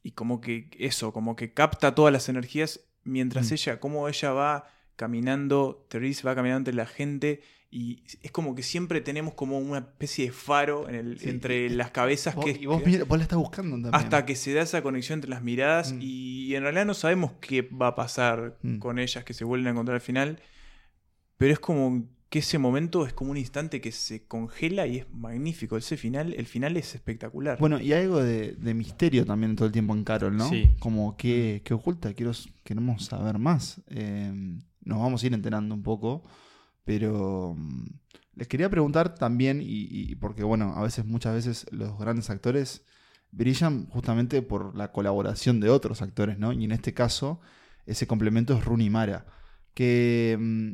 [0.01, 3.53] y como que eso, como que capta todas las energías mientras Mm.
[3.53, 8.61] ella, cómo ella va caminando, Therese va caminando entre la gente y es como que
[8.61, 11.29] siempre tenemos como una especie de faro en el- Sí.
[11.29, 13.95] entre las cabezas Vos- que, y vos, que- mira- vos la estás buscando también.
[13.95, 15.99] hasta que se da esa conexión entre las miradas Mm.
[16.01, 18.77] y en realidad no sabemos qué va a pasar Mm.
[18.77, 20.39] con ellas que se vuelven a encontrar al final,
[21.37, 25.09] pero es como que ese momento es como un instante que se congela y es
[25.13, 25.77] magnífico.
[25.77, 27.59] Ese final, el final es espectacular.
[27.59, 30.49] Bueno, y hay algo de, de misterio también todo el tiempo en Carol, ¿no?
[30.49, 30.71] Sí.
[30.79, 32.31] Como que, que oculta, quiero,
[32.63, 33.81] queremos saber más.
[33.87, 34.31] Eh,
[34.85, 36.23] nos vamos a ir enterando un poco,
[36.85, 37.85] pero mm,
[38.35, 42.85] les quería preguntar también, y, y porque bueno, a veces, muchas veces los grandes actores
[43.31, 46.51] brillan justamente por la colaboración de otros actores, ¿no?
[46.53, 47.39] Y en este caso,
[47.85, 49.25] ese complemento es Rooney Mara,
[49.73, 50.71] que mm,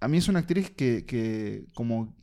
[0.00, 2.14] a mí es una actriz que, que como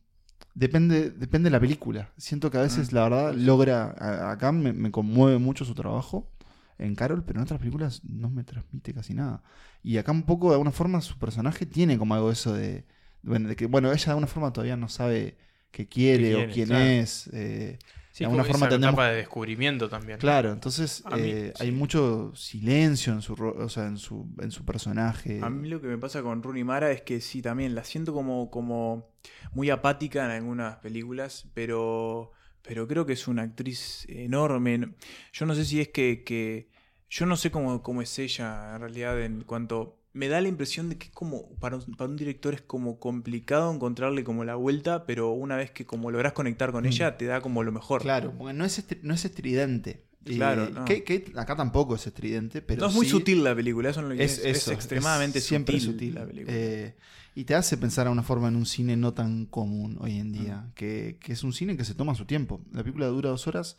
[0.54, 2.12] depende, depende de la película.
[2.18, 2.96] Siento que a veces, Mm.
[2.96, 6.32] la verdad, logra, acá me, me conmueve mucho su trabajo
[6.80, 9.44] en Carol, pero en otras películas no me transmite casi nada.
[9.84, 12.86] Y acá un poco, de alguna forma, su personaje tiene como algo eso de,
[13.22, 15.38] bueno, de que, bueno, ella de alguna forma todavía no sabe
[15.72, 16.86] qué quiere Qué o quién claro.
[16.86, 17.28] es.
[17.34, 17.78] eh,
[18.12, 20.20] Sí, de alguna forma etapa de descubrimiento también.
[20.20, 24.52] Claro, entonces mí, eh, hay mucho silencio en su, ro- o sea, en su, en
[24.52, 25.40] su personaje.
[25.42, 28.14] A mí lo que me pasa con Rooney Mara es que sí, también la siento
[28.14, 29.08] como, como
[29.54, 34.94] muy apática en algunas películas, pero, pero creo que es una actriz enorme.
[35.34, 36.70] Yo no sé si es que, que
[37.10, 39.96] yo no sé cómo, cómo es ella en realidad en cuanto...
[40.12, 43.00] Me da la impresión de que es como, para un, para un director es como
[43.00, 46.88] complicado encontrarle como la vuelta, pero una vez que como lográs conectar con Mm.
[46.88, 48.02] ella, te da como lo mejor.
[48.02, 50.09] Claro, porque no es, no es estridente.
[50.26, 50.82] Eh, Claro, no.
[50.86, 54.02] Kate- Kate acá tampoco es estridente, pero no es muy sí sutil la película, eso
[54.02, 56.54] no lo Es, es, es eso, extremadamente siempre sutil, la película.
[56.56, 56.96] Eh,
[57.36, 60.34] y te hace pensar a una forma en un cine no tan común hoy en
[60.34, 60.72] día, Mm.
[60.74, 62.60] que, que es un cine que se toma su tiempo.
[62.74, 63.78] La película dura dos horas,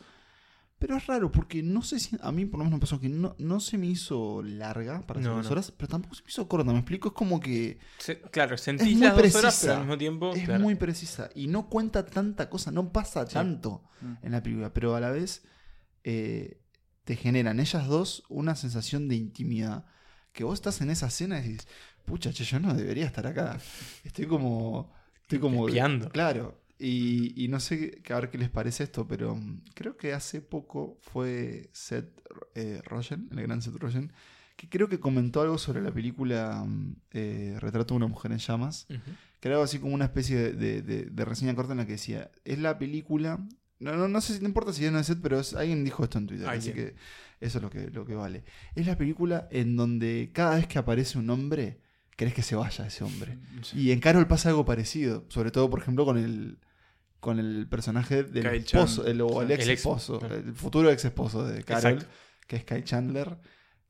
[0.79, 3.11] pero es raro porque no sé si, a mí por lo menos me pasó que
[3.11, 6.49] no, no se me hizo larga para No, dos horas, pero tampoco se me hizo
[6.49, 9.75] corta, me explico, es como que Se- claro, sentís Es muy las dos horas, pero
[9.75, 10.33] al mismo tiempo.
[10.35, 10.63] es claro.
[10.63, 13.35] muy precisa y no cuenta tanta cosa, no pasa Sí.
[13.35, 14.13] tanto Mm.
[14.27, 15.43] en la película, pero a la vez
[16.05, 16.61] eh,
[17.05, 19.85] te generan ellas dos una sensación de intimidad.
[20.33, 21.67] Que vos estás en esa escena y dices,
[22.05, 23.59] pucha, che, yo no debería estar acá.
[24.05, 24.93] Estoy como.
[25.23, 25.67] Estoy como.
[25.69, 26.09] Espiando.
[26.11, 26.61] Claro.
[26.79, 30.41] Y, y no sé a ver qué les parece esto, pero mm, creo que hace
[30.41, 32.09] poco fue Seth
[32.55, 34.13] eh, Rogen, el gran Seth Rogen,
[34.57, 38.39] que creo que comentó algo sobre la película mm, eh, Retrato de una mujer en
[38.39, 38.87] llamas
[39.41, 41.87] que era algo así como una especie de, de- de- de reseña corta en la
[41.87, 43.39] que decía, es la película,
[43.81, 46.05] no, no, no sé si no importa si es de set, pero es- alguien dijo
[46.05, 46.95] esto en Twitter, así que
[47.41, 48.45] eso es lo que, lo que vale.
[48.75, 51.81] Es la película en donde cada vez que aparece un hombre,
[52.17, 53.39] querés que se vaya ese hombre.
[53.75, 56.59] Y en Carol pasa algo parecido, sobre todo, por ejemplo, con el
[57.21, 61.45] con el personaje del Kyle esposo, el, o el ex esposo, el futuro ex esposo
[61.47, 62.15] de Carol, Exacto.
[62.47, 63.37] que es Kyle Chandler,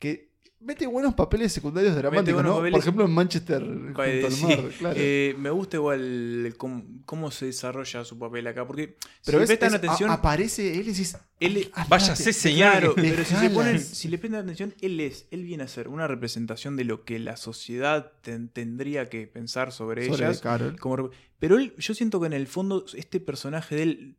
[0.01, 0.30] que
[0.61, 2.51] mete buenos papeles secundarios dramáticos, ¿no?
[2.51, 2.81] Por papeles.
[2.81, 4.95] ejemplo, en Manchester junto Eh, al sí, mar, claro.
[4.99, 9.49] eh, me gusta igual cómo, cómo se desarrolla su papel acá, porque Pero si es-
[9.51, 12.33] le prestan es- atención, a- aparece él y decís, él, "Ah, váyase, espérate".
[12.35, 12.71] señor.
[12.73, 15.89] claro, pero si, se ponen, si le prestan atención, él es, él viene a ser
[15.89, 20.41] una representación de lo que la sociedad ten- tendría que pensar sobre, Sobre ellas.
[20.41, 20.79] Carol.
[20.79, 24.17] como rep- pero él, yo siento que en el fondo este personaje de él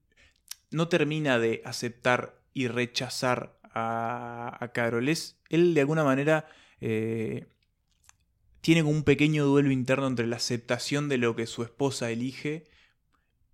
[0.71, 4.71] no termina de aceptar y rechazar a, a
[5.49, 6.45] él de alguna manera
[6.79, 7.45] eh,
[8.61, 12.65] tiene como un pequeño duelo interno entre la aceptación de lo que su esposa elige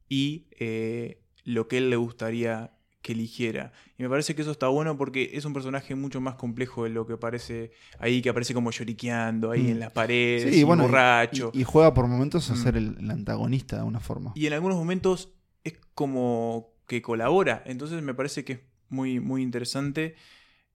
[0.09, 3.71] y eh, lo que él le gustaría que eligiera.
[3.97, 6.89] Y me parece que eso está bueno porque es un personaje mucho más complejo de
[6.89, 9.69] lo que parece ahí, que aparece como lloriqueando ahí Mm.
[9.69, 11.51] en las paredes, Sí, y bueno, borracho.
[11.53, 12.57] Y, y juega por momentos a Mm.
[12.57, 14.33] ser el, el antagonista de una forma.
[14.35, 15.29] Y en algunos momentos
[15.63, 17.63] es como que colabora.
[17.65, 18.59] Entonces me parece que es
[18.89, 20.15] muy, muy interesante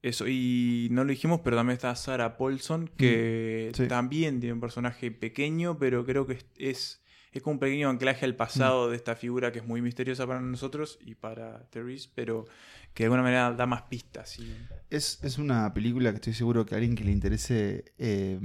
[0.03, 0.27] eso.
[0.29, 3.89] Y no lo dijimos, pero también está Sarah Paulson, que Mm, sí.
[3.89, 7.03] también tiene un personaje pequeño, pero creo que es, es,
[7.33, 8.91] es como un pequeño anclaje al pasado Mm.
[8.91, 12.47] de esta figura que es muy misteriosa para nosotros y para Therese, pero
[12.95, 14.39] que de alguna manera da más pistas.
[14.39, 14.55] Y...
[14.91, 18.39] Es, es una película que estoy seguro que a alguien que le interese eh,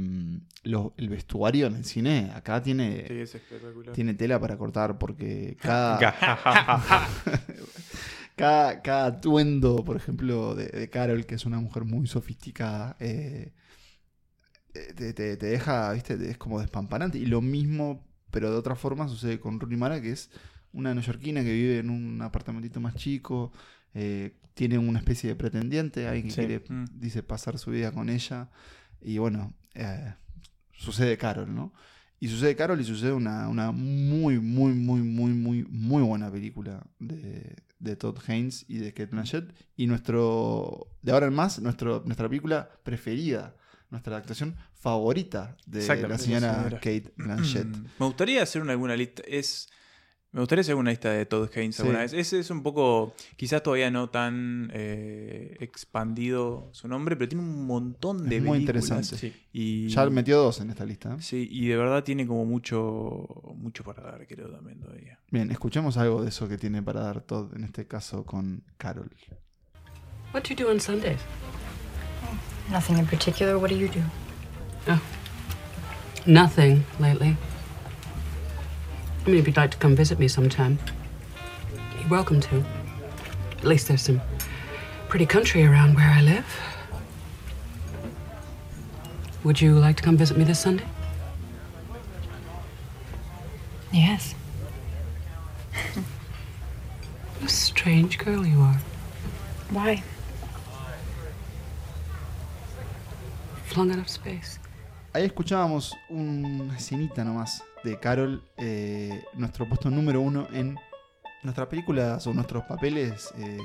[0.63, 3.93] lo- el vestuario en el cine, acá tiene, Sí, es espectacular.
[3.93, 5.99] tiene tela para cortar porque cada.
[8.37, 13.53] cada, cada atuendo, por ejemplo, de, de Carol, que es una mujer muy sofisticada, eh,
[14.73, 17.17] eh, te, te- te deja, viste, es como despampanante.
[17.17, 20.29] Y lo mismo, pero de otra forma, sucede con Rooney Mara, que es
[20.73, 23.51] una neoyorquina que vive en un apartamentito más chico,
[23.93, 26.45] eh, tiene una especie de pretendiente, alguien que Sí.
[26.45, 26.85] quiere, Mm.
[26.99, 28.49] dice, pasar su vida con ella.
[29.01, 30.13] Y bueno, eh,
[30.73, 31.73] sucede Carol, ¿no?
[32.19, 36.83] Y sucede Carol y sucede una, una muy, muy, muy, muy, muy, muy buena película
[36.99, 39.53] de, de Todd Haynes y de Kate Blanchett.
[39.75, 43.55] Y nuestro, de ahora en más, nuestro, nuestra película preferida
[43.89, 46.69] nuestra actuación favorita de la señora, la señora.
[46.75, 47.65] Kate Blanchett.
[47.67, 49.23] Mm, Me gustaría hacer una, alguna lista.
[49.25, 49.69] Es.
[50.33, 51.81] Me gustaría hacer una lista de Todd Haynes Sí.
[51.81, 52.13] alguna vez.
[52.13, 57.65] Ese es un poco, quizás todavía no tan eh, expandido su nombre, pero tiene un
[57.65, 58.83] montón de Es muy películas.
[59.11, 59.33] interesante.
[59.53, 61.13] Y, Ya metió dos en esta lista.
[61.13, 61.21] ¿eh?
[61.21, 63.25] Sí, y de verdad tiene como mucho,
[63.55, 65.17] mucho para dar, creo también todavía.
[65.31, 69.09] Bien, escuchemos algo de eso que tiene para dar Todd, en este caso con Carol.
[70.33, 71.19] What do you do on Sundays?
[72.69, 73.55] Nothing in particular.
[73.55, 74.01] What do you do?
[74.91, 74.99] Oh.
[76.25, 77.37] Nothing lately.
[79.27, 80.79] I mean, if you'd like to come visit me sometime,
[81.99, 82.63] you're welcome to.
[83.57, 84.21] At least there's some
[85.09, 86.45] pretty country around where I live.
[89.43, 90.85] Would you like to come visit me this Sunday?
[93.91, 94.33] Yes.
[97.41, 98.79] What a strange girl you are.
[99.71, 100.03] Why?
[103.65, 104.57] Flung out of space.
[105.13, 110.77] Ahí escuchábamos una escenita nomás de Carol, eh, nuestro puesto número uno en
[111.43, 113.57] nuestras películas o nuestros papeles eh,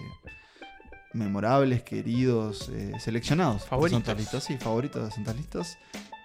[1.12, 3.64] memorables, queridos, eh, seleccionados.
[3.66, 3.98] Favoritos.
[3.98, 4.44] Santas Listas.
[4.44, 5.78] Sí, favoritos de Santas Listas.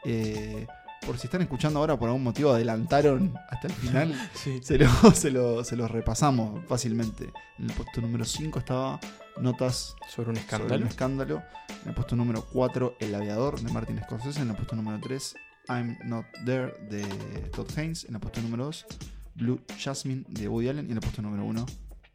[0.05, 0.67] Eh,
[1.07, 4.59] por si están escuchando ahora, por algún motivo adelantaron hasta el final, Sí.
[4.61, 7.31] se, lo, se, lo, se los repasamos fácilmente.
[7.57, 8.99] En el puesto número 5 estaba
[9.39, 10.81] Notas Sobre un sobre escándalo.
[10.81, 11.43] un escándalo.
[11.83, 14.41] En el puesto número 4, El Aviador de Martin Scorsese.
[14.41, 15.35] En el puesto número 3,
[15.69, 17.03] I'm Not There de
[17.55, 18.03] Todd Haynes.
[18.03, 18.85] En el puesto número 2,
[19.35, 20.87] Blue Jasmine de Woody Allen.
[20.87, 21.65] Y en el puesto número 1,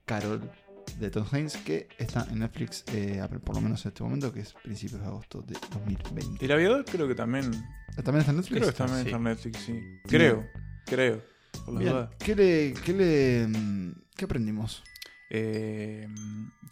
[0.04, 0.50] Carol
[0.98, 4.40] de Todd Haynes, que está en Netflix, eh, por lo menos en este momento, que
[4.40, 6.44] es principios de agosto de 2020.
[6.44, 7.50] El aviador creo que también.
[7.96, 8.60] ¿También está en Netflix?
[8.60, 9.06] Creo que también Sí.
[9.06, 9.80] está en Netflix, sí.
[10.06, 10.46] Creo,
[10.86, 11.22] creo.
[11.66, 12.08] Por Bien.
[12.18, 14.82] ¿Qué, le, qué, le, ¿Qué aprendimos?
[15.28, 16.08] Eh,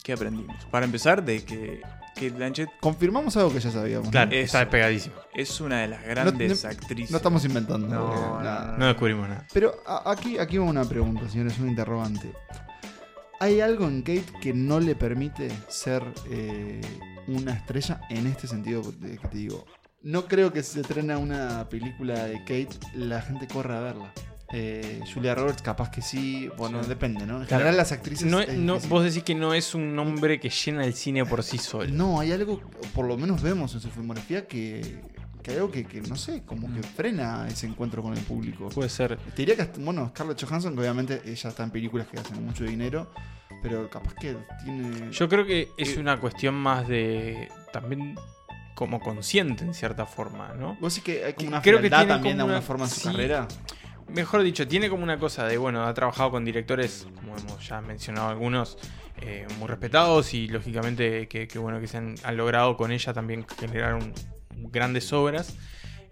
[0.03, 0.65] ¿Qué aprendimos?
[0.71, 1.81] Para empezar, de que
[2.15, 4.09] Kate Blanchett Confirmamos algo que ya sabíamos.
[4.09, 5.15] Claro, está pegadísimo.
[5.33, 7.11] es una de las grandes no- actrices.
[7.11, 7.87] No estamos inventando.
[7.87, 8.77] No, no, nada.
[8.77, 9.47] No descubrimos nada.
[9.53, 12.31] Pero a- aquí, aquí va una pregunta, señores, un interrogante.
[13.41, 16.79] ¿Hay algo en Kate que no le permite ser eh,
[17.27, 19.65] una estrella en este sentido que te digo?
[20.03, 24.13] No creo que si se estrena una película de Kate, la gente corra a verla.
[24.53, 26.89] Eh, Julia Roberts, capaz que sí, bueno, Sí.
[26.89, 27.41] depende, ¿no?
[27.41, 27.61] En Claro.
[27.61, 28.29] general, las actrices.
[28.29, 31.41] No, es no, vos decís que no es un nombre que llena el cine por
[31.41, 31.89] sí solo.
[31.91, 32.61] No, hay algo,
[32.93, 34.99] por lo menos vemos en su filmografía, que,
[35.41, 38.69] que hay algo que, que, no sé, como que frena ese encuentro con el público.
[38.69, 39.17] Puede ser.
[39.17, 42.63] Te diría que, bueno, Scarlett Johansson, que obviamente ella está en películas que hacen mucho
[42.63, 43.11] dinero,
[43.61, 45.11] pero capaz que tiene.
[45.11, 47.49] Yo creo que es una cuestión más de.
[47.73, 48.15] también
[48.75, 50.75] como consciente en cierta forma, ¿no?
[50.79, 52.89] Vos sí que hay como una Creo que tiene también de alguna una- forma en
[52.89, 53.07] su sí.
[53.09, 53.47] carrera.
[54.07, 57.79] Mejor dicho, tiene como una cosa de, bueno, ha trabajado con directores, como hemos ya
[57.81, 58.77] mencionado algunos,
[59.21, 63.13] eh, muy respetados y lógicamente que, que, bueno, que se han, han logrado con ella
[63.13, 64.13] también generar un-
[64.55, 65.55] grandes obras.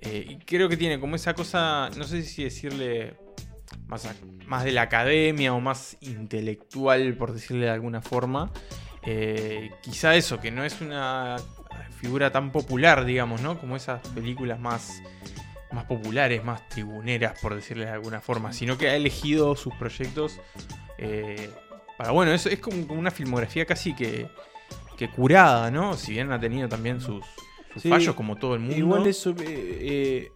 [0.01, 3.15] Eh, y creo que tiene como esa cosa, no sé si decirle
[3.87, 4.15] más, a-
[4.45, 8.51] más de la academia o más intelectual, por decirle de alguna forma.
[9.03, 11.37] Eh, quizá eso, que no es una
[11.99, 13.59] figura tan popular, digamos, ¿no?
[13.59, 15.01] Como esas películas más,
[15.71, 20.39] más populares, más tribuneras, por decirle de alguna forma, sino que ha elegido sus proyectos
[20.97, 21.49] eh,
[21.97, 24.27] para, bueno, es como, como una filmografía casi que,
[24.97, 25.95] que curada, ¿no?
[25.97, 27.25] Si bien ha tenido también sus,
[27.73, 28.75] sus Sí, fallos como todo el mundo.
[28.75, 29.31] Igual eso.
[29.31, 29.35] eh,
[29.81, 30.31] eh,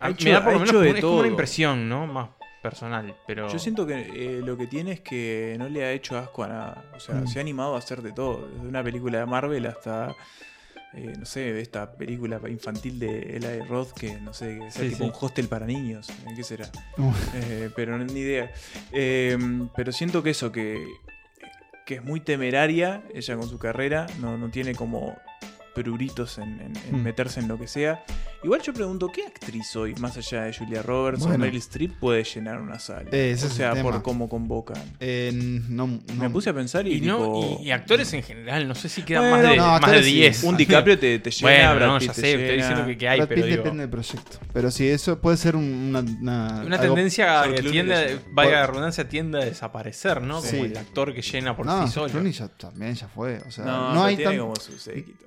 [0.00, 1.30] ha me hecho- da por lo menos hecho como de es como una todo.
[1.30, 2.06] impresión, ¿no?
[2.06, 2.30] Más
[2.62, 3.48] personal, pero...
[3.48, 6.48] Yo siento que eh, lo que tiene es que no le ha hecho asco a
[6.48, 6.84] nada.
[6.96, 7.26] O sea, Mm.
[7.28, 8.48] se ha animado a hacer de todo.
[8.48, 10.14] Desde una película de Marvel hasta,
[10.94, 14.88] eh, no sé, esta película infantil de Eli Roth que, no sé, que sea Sí,
[14.90, 15.10] tipo sí.
[15.10, 16.10] un hostel para niños.
[16.10, 16.32] ¿eh?
[16.34, 16.68] ¿Qué será?
[17.34, 18.50] Eh, pero no- ni idea.
[18.92, 19.38] Eh,
[19.76, 20.84] pero siento que eso, que,
[21.86, 24.06] que es muy temeraria ella con su carrera.
[24.20, 25.16] No, no tiene como
[25.82, 27.02] pruritos en, en- en Mm.
[27.02, 28.04] meterse en lo que sea.
[28.42, 31.28] Igual yo pregunto, ¿qué actriz hoy, más allá de Julia Roberts o.
[31.36, 33.08] Meryl Streep, puede llenar una sala?
[33.10, 34.02] Eh, ese o es sea, el por tema.
[34.02, 34.80] cómo convocan.
[35.00, 38.22] Eh, no, no- Me puse a pensar y, Y, no, tipo, y, y actores en
[38.22, 40.12] general, no sé si quedan Bueno, más de, no, más de actores sí.
[40.14, 40.44] 10.
[40.44, 42.56] un DiCaprio te, te llena, Bueno, Brad no, ya te sé, estoy llena.
[42.56, 44.38] diciendo que, que hay, Brad pero digo, depende del proyecto.
[44.52, 45.98] Pero sí, eso puede ser un- una.
[46.00, 48.20] Una, una algo- tendencia que tiende, le a- llena.
[48.32, 50.40] valga la Por- redundancia, tiende a desaparecer, ¿no?
[50.40, 50.50] Sí.
[50.52, 52.08] Como el actor que llena por no, sí solo.
[52.10, 53.38] Clooney ya también ya fue.
[53.46, 55.26] O sea, No, no, hay tiene tan- como su séquito.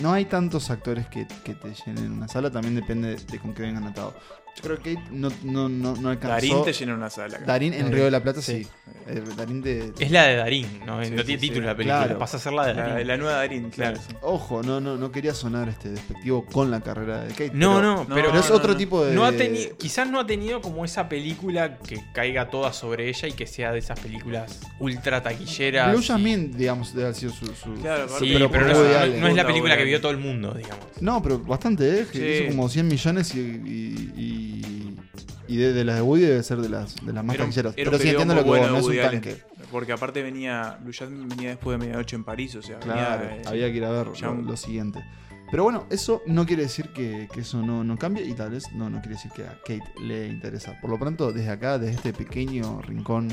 [0.00, 2.50] No hay tantos actores que, que te llenen una sala.
[2.50, 4.14] También depende de con qué vengan atados.
[4.56, 6.28] Yo creo que Kate no, no, no, no alcanzó.
[6.34, 7.38] Darín te llena una sala.
[7.40, 8.64] Darín en Río de la Plata, sí.
[8.64, 8.68] Sí.
[9.06, 9.92] Eh, Darín de.
[9.98, 11.04] Es la de Darín, ¿no?
[11.04, 11.48] Sí, no sí, tiene sí.
[11.48, 12.18] título la película, Claro.
[12.18, 13.06] pasa a ser la de La, Darín.
[13.06, 13.98] la nueva Darín, claro.
[14.00, 14.18] Claro.
[14.22, 17.50] Ojo, no, no, no quería sonar este despectivo con la carrera de Kate.
[17.52, 18.76] No, pero- no, pero, Pero es no, otro no.
[18.78, 19.14] tipo de.
[19.14, 23.28] no ha tenido, quizás no ha tenido como esa película que caiga toda sobre ella
[23.28, 25.92] y que sea de esas películas ultra taquilleras.
[25.92, 27.46] Blue y- Jasmine, digamos, debe haber sido su.
[27.46, 29.20] su- Claro, Sí, pero pero, no, Woody es, no- Allen.
[29.20, 30.84] no es la película que vio todo el mundo, digamos.
[31.00, 32.06] No, pero bastante, ¿eh?
[32.10, 32.44] Que Sí.
[32.44, 33.38] Hizo como 100 millones y.
[33.40, 34.45] y, y-
[35.48, 37.98] y de, de las de Woody debe ser de las, de las más un Pero
[37.98, 39.20] sí entiendo lo que muy vos, bueno no es un Allen.
[39.22, 39.42] tanque.
[39.70, 40.78] Porque aparte venía.
[40.80, 43.76] Blue Jasmine venía después de Medianoche en París, o sea, Claro, venía, eh, había que
[43.76, 45.04] ir a ver lo, siguiente.
[45.50, 48.72] Pero bueno, eso no quiere decir que, que eso no, no cambie y tal vez
[48.72, 50.80] no, no quiere decir que a Kate le interesa.
[50.80, 53.28] Por lo pronto, desde acá, desde este pequeño rincón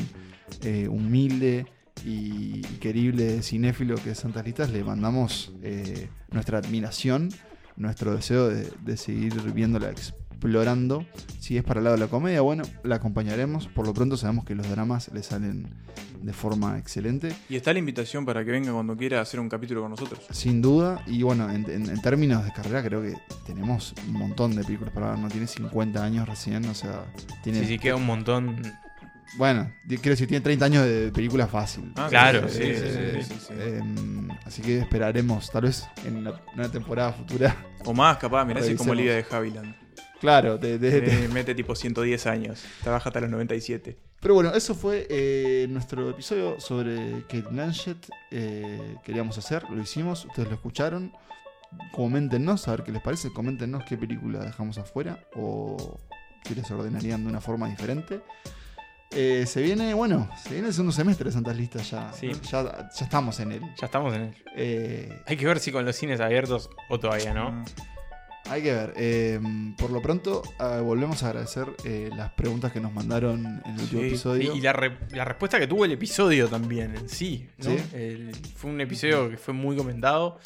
[0.61, 1.66] eh, humilde
[2.05, 7.30] y querible cinéfilo que es Santas Listas, le mandamos eh, nuestra admiración,
[7.78, 9.89] nuestro deseo de, de seguir viéndola
[10.44, 11.06] explorando.
[11.39, 13.68] Si es para el lado de la comedia, bueno, la acompañaremos.
[13.68, 15.74] Por lo pronto sabemos que los dramas le salen
[16.22, 17.34] de forma excelente.
[17.50, 20.26] Y está la invitación para que venga cuando quiera hacer un capítulo con nosotros.
[20.32, 21.02] Sin duda.
[21.08, 23.16] Y bueno, en, términos de carrera creo que
[23.46, 25.20] tenemos un montón de películas para ver.
[25.20, 27.06] No tiene 50 años recién, o sea...
[27.41, 27.60] Tiene...
[27.60, 28.62] Sí, sí, queda un montón.
[29.38, 31.91] Bueno, quiero decir, tiene 30 años de película fácil.
[31.96, 36.18] Ah, claro, sí, eh, sí, sí, sí em, Así que esperaremos, tal vez en
[36.54, 37.56] una temporada futura.
[37.86, 39.84] O más, capaz, mirá, así como Liga de Haviland.
[40.24, 42.64] Claro, te- te- te- mete tipo 110 años.
[42.82, 43.98] Trabaja hasta los 97.
[44.22, 48.10] pero bueno, eso fue eh, nuestro episodio sobre Kate Blanchett.
[48.32, 51.12] eh, queríamos hacer, lo hicimos, ustedes lo escucharon.
[51.92, 53.34] Coméntenos, a ver qué les parece.
[53.34, 56.00] Coméntenos qué película dejamos afuera o
[56.46, 58.22] qué les ordenarían de una forma diferente.
[59.12, 62.12] Eh, se viene, bueno, se viene el segundo semestre de Santas Listas ya.
[62.14, 62.32] Sí.
[62.50, 63.62] Ya, ya estamos en él.
[63.80, 64.36] Ya estamos en él.
[64.56, 67.52] Eh, Hay que ver si con los cines abiertos o todavía no.
[67.52, 67.66] Mm.
[68.50, 68.94] Hay que ver.
[68.98, 69.39] Eh,
[69.78, 73.82] por lo pronto, eh, volvemos a agradecer eh, las preguntas que nos mandaron en el
[73.82, 74.08] último Sí.
[74.08, 74.54] episodio.
[74.54, 77.48] Y, y la, re- la respuesta que tuvo el episodio también en sí.
[77.58, 77.66] ¿no?
[77.72, 77.78] Sí.
[77.94, 80.39] El- fue un episodio que fue muy comentado.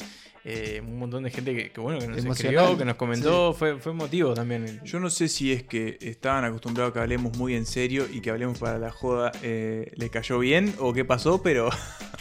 [0.44, 2.54] eh, un montón de gente que, que, bueno, que nos Emocional.
[2.54, 3.52] escribió, que nos comentó.
[3.52, 4.80] Fue, fue emotivo también.
[4.84, 8.20] Yo no sé si es que estaban acostumbrados a que hablemos muy en serio y
[8.22, 11.68] que hablemos para la joda eh, le cayó bien o qué pasó, pero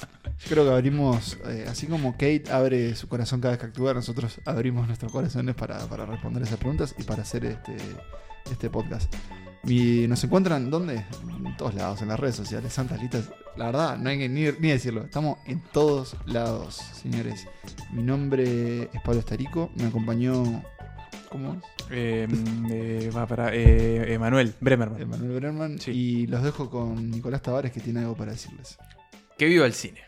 [0.50, 4.40] Creo que abrimos, eh, así como Kate abre su corazón cada vez que actúa, nosotros
[4.46, 7.76] abrimos nuestros corazones para, para responder esas preguntas y para hacer este,
[8.50, 9.14] este podcast.
[9.66, 11.04] Y nos encuentran, ¿dónde?
[11.46, 13.30] En todos lados, en las redes sociales, Santas Listas.
[13.58, 17.48] La verdad, no hay que ni, ni decirlo, estamos en todos lados, señores.
[17.92, 20.64] Mi nombre es Pablo Estarico, me acompañó,
[21.30, 21.78] ¿cómo es?
[21.92, 22.28] eh,
[22.70, 25.02] eh, va para eh, Emanuel Bremerman.
[25.02, 25.80] Emanuel Brenman.
[25.80, 25.92] Sí.
[25.92, 28.78] Y los dejo con Nicolás Tavares que tiene algo para decirles.
[29.38, 30.02] Que viva el cine.